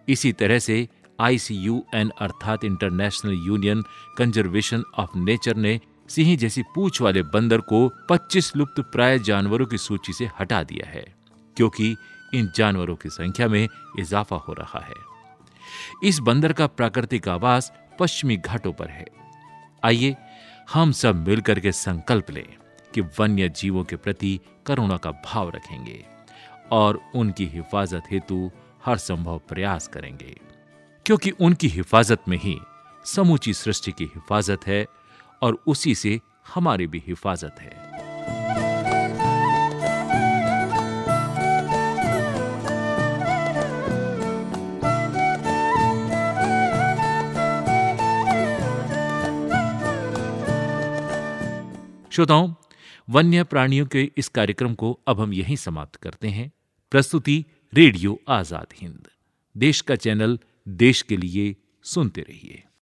इसी 0.09 0.33
तरह 0.33 0.59
से 0.59 0.89
आईसीयूएन 1.21 2.11
अर्थात 2.21 2.65
international 2.65 3.33
union 3.47 3.83
conservation 4.19 4.85
of 4.99 5.19
nature 5.19 5.57
ने 5.57 5.81
सिंह 6.09 6.37
जैसी 6.37 6.63
पूछ 6.75 7.01
वाले 7.01 7.23
बंदर 7.23 7.61
को 7.61 7.89
25 8.11 8.57
लुप्त 8.57 8.81
प्राय 8.93 9.19
जानवरों 9.19 9.67
की 9.67 9.79
सूची 9.79 10.13
से 10.13 10.31
हटा 10.41 10.63
दिया 10.63 10.89
है, 10.91 11.05
क्योंकि 11.57 11.97
इन 12.35 12.51
जानवरों 12.57 12.97
की 12.97 13.09
संख्या 13.09 13.49
में 13.49 13.69
इजाफा 13.99 14.37
हो 14.37 14.53
रहा 14.53 14.81
है। 14.81 14.95
इस 16.05 16.19
बंदर 16.19 16.53
का 16.53 16.67
प्राकृतिक 16.67 17.29
आवास 17.29 17.73
पश्चिमी 17.99 18.37
घाटों 18.37 18.73
पर 18.73 18.89
है। 18.89 19.07
आइए 19.85 20.17
हम 20.73 20.93
सब 20.93 21.27
मिलकर 21.29 21.61
के 21.61 21.73
संकल्प 21.73 22.31
लें 22.31 22.47
कि 22.95 23.01
वन्य 23.01 23.49
जीवों 23.49 23.85
के 23.85 23.97
प्रति 23.97 24.39
करुणा 24.67 24.97
का 24.97 25.11
भाव 25.11 25.51
रखेंगे 25.51 26.05
और 26.73 27.01
उनकी 27.15 27.47
हिफाजत 27.47 28.03
हेतु 28.11 28.51
हर 28.85 28.97
संभव 28.97 29.41
प्रयास 29.49 29.89
करेंगे। 29.89 30.37
क्योंकि 31.11 31.31
उनकी 31.31 31.69
हिफाजत 31.69 32.19
में 32.29 32.37
ही 32.39 32.61
समूची 33.05 33.55
सृष्टि 33.55 33.93
की 33.93 34.05
हिफाजत 34.05 34.67
है 34.67 34.87
और 35.43 35.63
उसी 35.67 35.95
से 35.95 36.21
हमारी 36.55 36.87
भी 36.87 37.03
हिफाजत 37.07 37.57
है। 37.61 37.71
श्रोताओं, 52.11 52.55
वन्य 53.11 53.45
प्राणियों 53.45 53.87
के 53.87 54.11
इस 54.17 54.29
कार्यक्रम 54.29 54.75
को 54.75 55.01
अब 55.07 55.21
हम 55.21 55.33
यहीं 55.33 55.57
समाप्त 55.57 55.97
करते 55.97 56.29
हैं। 56.29 56.53
प्रस्तुति 56.91 57.45
रेडियो 57.75 58.21
आज़ाद 58.29 58.67
हिंद। 58.75 59.09
देश 59.57 59.81
का 59.81 59.97
चैनल 59.97 60.39
देश 60.71 61.03
के 61.03 61.17
लिए 61.17 61.57
सुनते 61.83 62.21
रहिए। 62.21 62.63